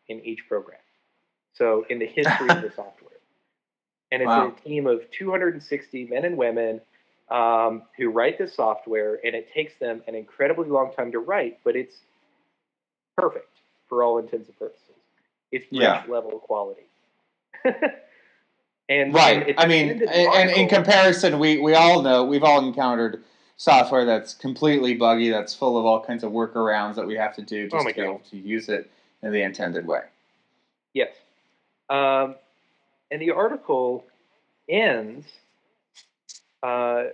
[0.08, 0.80] in each program.
[1.58, 3.06] So in the history of the software
[4.12, 4.54] and it's wow.
[4.56, 6.82] a team of 260 men and women
[7.30, 11.60] um, who write this software, and it takes them an incredibly long time to write,
[11.64, 11.96] but it's
[13.18, 13.50] perfect
[13.90, 14.82] for all intents and purposes.
[15.52, 16.04] It's yeah.
[16.08, 16.84] level of quality.
[18.90, 23.24] and right, I mean, and, and in comparison, we we all know we've all encountered
[23.58, 27.42] software that's completely buggy, that's full of all kinds of workarounds that we have to
[27.42, 28.92] do just oh to be able to use it
[29.24, 30.02] in the intended way.
[30.94, 31.10] Yes.
[31.90, 32.36] Um,
[33.12, 34.06] and the article
[34.70, 35.26] ends
[36.64, 37.06] uh,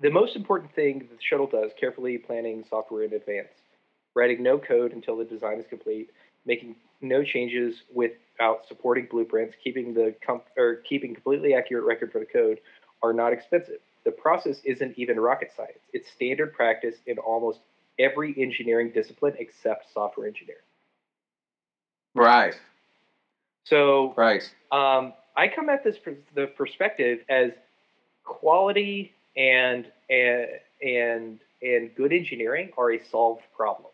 [0.00, 3.48] the most important thing that the shuttle does carefully planning software in advance
[4.14, 6.10] writing no code until the design is complete
[6.44, 12.18] making no changes without supporting blueprints keeping the com- or keeping completely accurate record for
[12.18, 12.58] the code
[13.02, 13.78] are not expensive.
[14.04, 15.78] The process isn't even rocket science.
[15.92, 17.60] It's standard practice in almost
[17.98, 20.62] every engineering discipline except software engineering
[22.16, 22.56] right
[23.66, 24.42] so right.
[24.70, 25.96] Um, I come at this
[26.34, 27.50] the perspective as
[28.24, 30.46] quality and and
[30.82, 33.90] and and good engineering are a solved problem,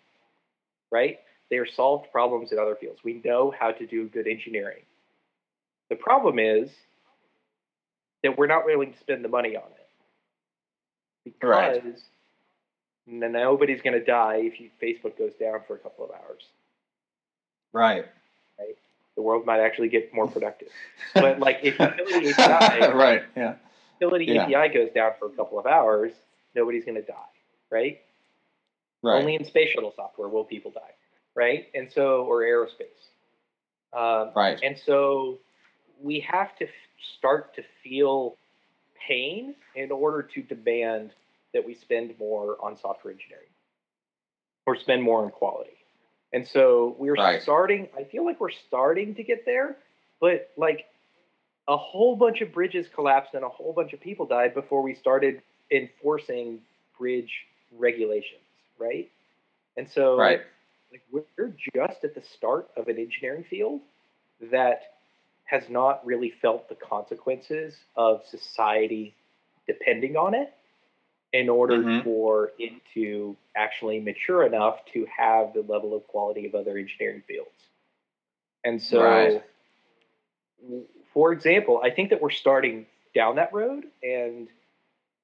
[0.91, 1.21] right?
[1.51, 3.01] They are solved problems in other fields.
[3.03, 4.83] We know how to do good engineering.
[5.89, 6.71] The problem is
[8.23, 9.89] that we're not willing to spend the money on it
[11.25, 11.83] because
[13.07, 13.31] right.
[13.33, 16.43] nobody's going to die if you, Facebook goes down for a couple of hours.
[17.73, 18.07] Right
[19.17, 20.69] the world might actually get more productive.
[21.15, 23.55] but like if utility API, right, yeah,
[24.01, 24.45] utility yeah.
[24.45, 26.13] API goes down for a couple of hours,
[26.55, 27.15] nobody's going to die,
[27.71, 28.01] right?
[29.03, 29.19] Right.
[29.19, 30.95] Only in space shuttle software will people die,
[31.35, 31.67] right?
[31.75, 33.11] And so, or aerospace.
[33.93, 34.59] Um, right.
[34.63, 35.39] And so
[36.01, 36.71] we have to f-
[37.19, 38.37] start to feel
[39.09, 41.11] pain in order to demand
[41.53, 43.49] that we spend more on software engineering
[44.67, 45.82] or spend more on quality.
[46.33, 47.43] And so we're right.
[47.43, 49.77] starting, I feel like we're starting to get there,
[50.21, 50.87] but like
[51.69, 54.95] a whole bunch of bridges collapsed and a whole bunch of people died before we
[54.95, 56.61] started enforcing
[56.99, 57.31] bridge
[57.79, 58.41] regulations,
[58.79, 59.11] right?
[59.77, 60.41] And so right.
[60.91, 63.81] like we're just at the start of an engineering field
[64.51, 64.83] that
[65.45, 69.15] has not really felt the consequences of society
[69.67, 70.53] depending on it
[71.33, 72.05] in order mm-hmm.
[72.05, 77.23] for it to actually mature enough to have the level of quality of other engineering
[77.27, 77.51] fields.
[78.65, 79.43] And so, right.
[81.13, 84.49] for example, I think that we're starting down that road, and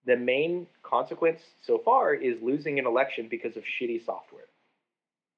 [0.06, 4.44] the main consequence so far is losing an election because of shitty software.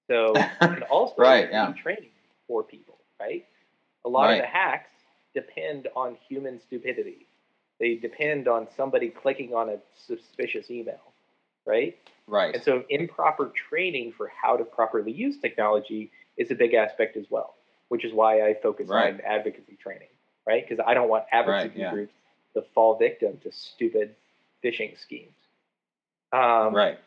[0.09, 1.73] So, and also right, yeah.
[1.83, 2.11] training
[2.47, 3.45] for people, right?
[4.05, 4.37] A lot right.
[4.37, 4.91] of the hacks
[5.35, 7.27] depend on human stupidity.
[7.81, 11.01] They depend on somebody clicking on a suspicious email,
[11.67, 11.97] right?
[12.27, 12.55] Right.
[12.55, 17.25] And so improper training for how to properly use technology is a big aspect as
[17.31, 17.55] well,
[17.89, 19.15] which is why I focus right.
[19.15, 20.09] on advocacy training,
[20.47, 20.63] right?
[20.67, 21.91] Because I don't want advocacy right, yeah.
[21.91, 22.13] groups
[22.55, 24.15] to fall victim to stupid
[24.63, 25.33] phishing schemes.
[26.33, 26.99] Um, right.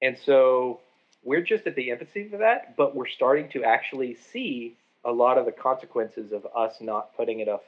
[0.00, 0.80] And so
[1.24, 5.38] we're just at the infancy of that, but we're starting to actually see a lot
[5.38, 7.62] of the consequences of us not putting enough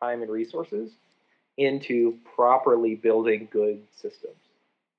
[0.00, 0.90] time and resources
[1.56, 4.36] into properly building good systems.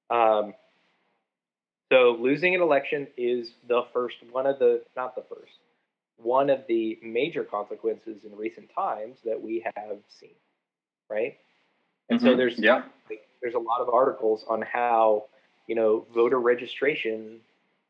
[0.10, 0.54] Um,
[1.92, 5.54] so losing an election is the first one of the not the first
[6.18, 10.30] one of the major consequences in recent times that we have seen,
[11.10, 11.38] right?
[12.10, 12.30] And mm-hmm.
[12.30, 12.84] so there's yeah.
[13.42, 15.26] there's a lot of articles on how
[15.68, 17.40] you know voter registration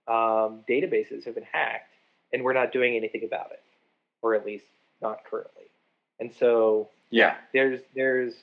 [0.07, 1.93] um, databases have been hacked,
[2.33, 3.63] and we're not doing anything about it,
[4.21, 4.65] or at least
[5.01, 5.65] not currently.
[6.19, 8.33] And so yeah, there's there's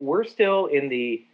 [0.00, 1.24] we're still in the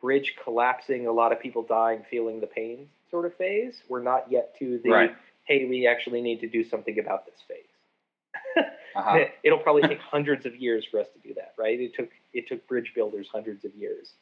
[0.00, 3.82] bridge collapsing, a lot of people dying, feeling the pain sort of phase.
[3.88, 5.16] We're not yet to the right.
[5.44, 8.64] hey, we actually need to do something about this phase.
[8.96, 9.24] uh-huh.
[9.42, 11.80] It'll probably take hundreds of years for us to do that, right?
[11.80, 14.12] It took it took bridge builders hundreds of years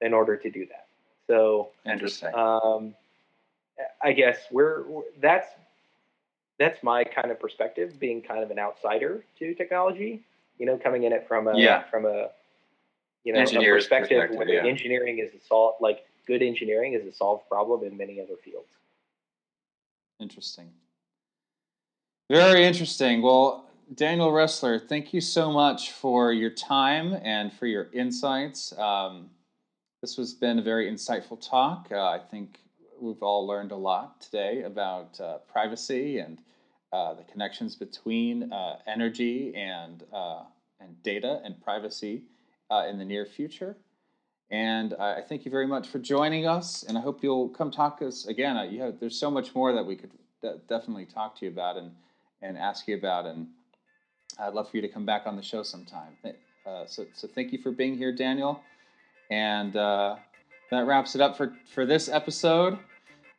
[0.00, 0.86] in order to do that.
[1.26, 2.34] So interesting.
[2.34, 2.94] Um,
[4.02, 5.48] I guess we're, we're that's
[6.58, 10.22] that's my kind of perspective, being kind of an outsider to technology.
[10.58, 11.82] You know, coming in it from a yeah.
[11.90, 12.28] from a
[13.24, 14.70] you know, Engineer's perspective, perspective where yeah.
[14.70, 18.68] engineering is a solve like good engineering is a solved problem in many other fields.
[20.20, 20.70] Interesting.
[22.30, 23.22] Very interesting.
[23.22, 28.76] Well, Daniel Roesler, thank you so much for your time and for your insights.
[28.78, 29.30] Um,
[30.00, 31.88] this has been a very insightful talk.
[31.90, 32.58] Uh, I think
[33.00, 36.38] we've all learned a lot today about uh, privacy and
[36.92, 40.42] uh, the connections between uh, energy and uh,
[40.80, 42.22] and data and privacy
[42.72, 43.76] uh, in the near future.
[44.50, 47.98] And I thank you very much for joining us, and I hope you'll come talk
[48.00, 48.56] to us again.
[48.56, 50.10] Uh, you there's so much more that we could
[50.42, 51.90] de- definitely talk to you about and,
[52.42, 53.46] and ask you about, and
[54.38, 56.12] I'd love for you to come back on the show sometime.
[56.66, 58.60] Uh, so, so thank you for being here, Daniel.
[59.30, 60.16] And uh,
[60.70, 62.78] that wraps it up for, for this episode.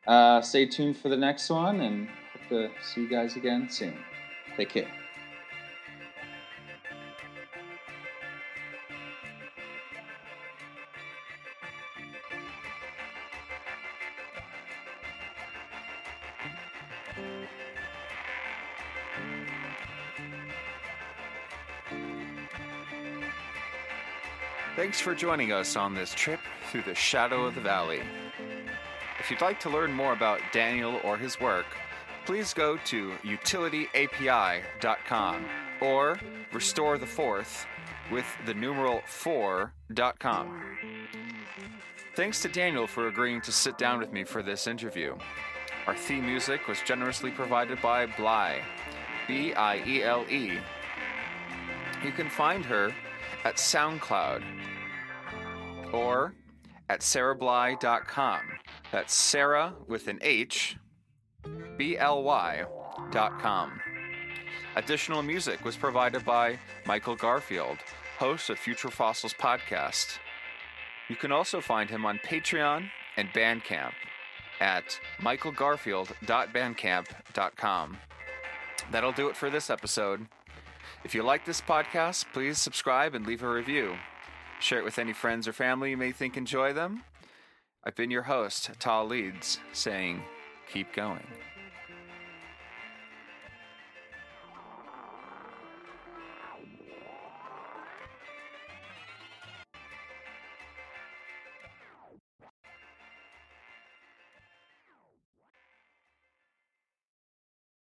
[0.06, 3.96] Uh, stay tuned for the next one, and hope to see you guys again soon.
[4.56, 5.03] Take care.
[24.94, 26.38] Thanks for joining us on this trip
[26.70, 28.00] through the shadow of the valley.
[29.18, 31.66] If you'd like to learn more about Daniel or his work,
[32.26, 35.46] please go to utilityapi.com
[35.80, 36.20] or
[36.52, 37.66] restore the fourth
[38.12, 40.62] with the numeral 4.com.
[42.14, 45.16] Thanks to Daniel for agreeing to sit down with me for this interview.
[45.88, 48.62] Our theme music was generously provided by Bly,
[49.26, 50.52] B I E L E.
[52.04, 52.94] You can find her
[53.42, 54.44] at SoundCloud
[55.94, 56.34] or
[56.88, 58.40] at sarahbly.com.
[58.90, 60.76] That's Sarah with an H,
[61.76, 62.64] B L Y
[63.10, 63.80] dot com.
[64.76, 67.78] Additional music was provided by Michael Garfield,
[68.18, 70.18] host of Future Fossils podcast.
[71.08, 73.92] You can also find him on Patreon and Bandcamp
[74.60, 77.96] at michaelgarfield.bandcamp.com.
[78.90, 80.26] That'll do it for this episode.
[81.04, 83.94] If you like this podcast, please subscribe and leave a review.
[84.60, 87.02] Share it with any friends or family you may think enjoy them.
[87.84, 90.22] I've been your host, Tal Leeds, saying,
[90.72, 91.26] keep going.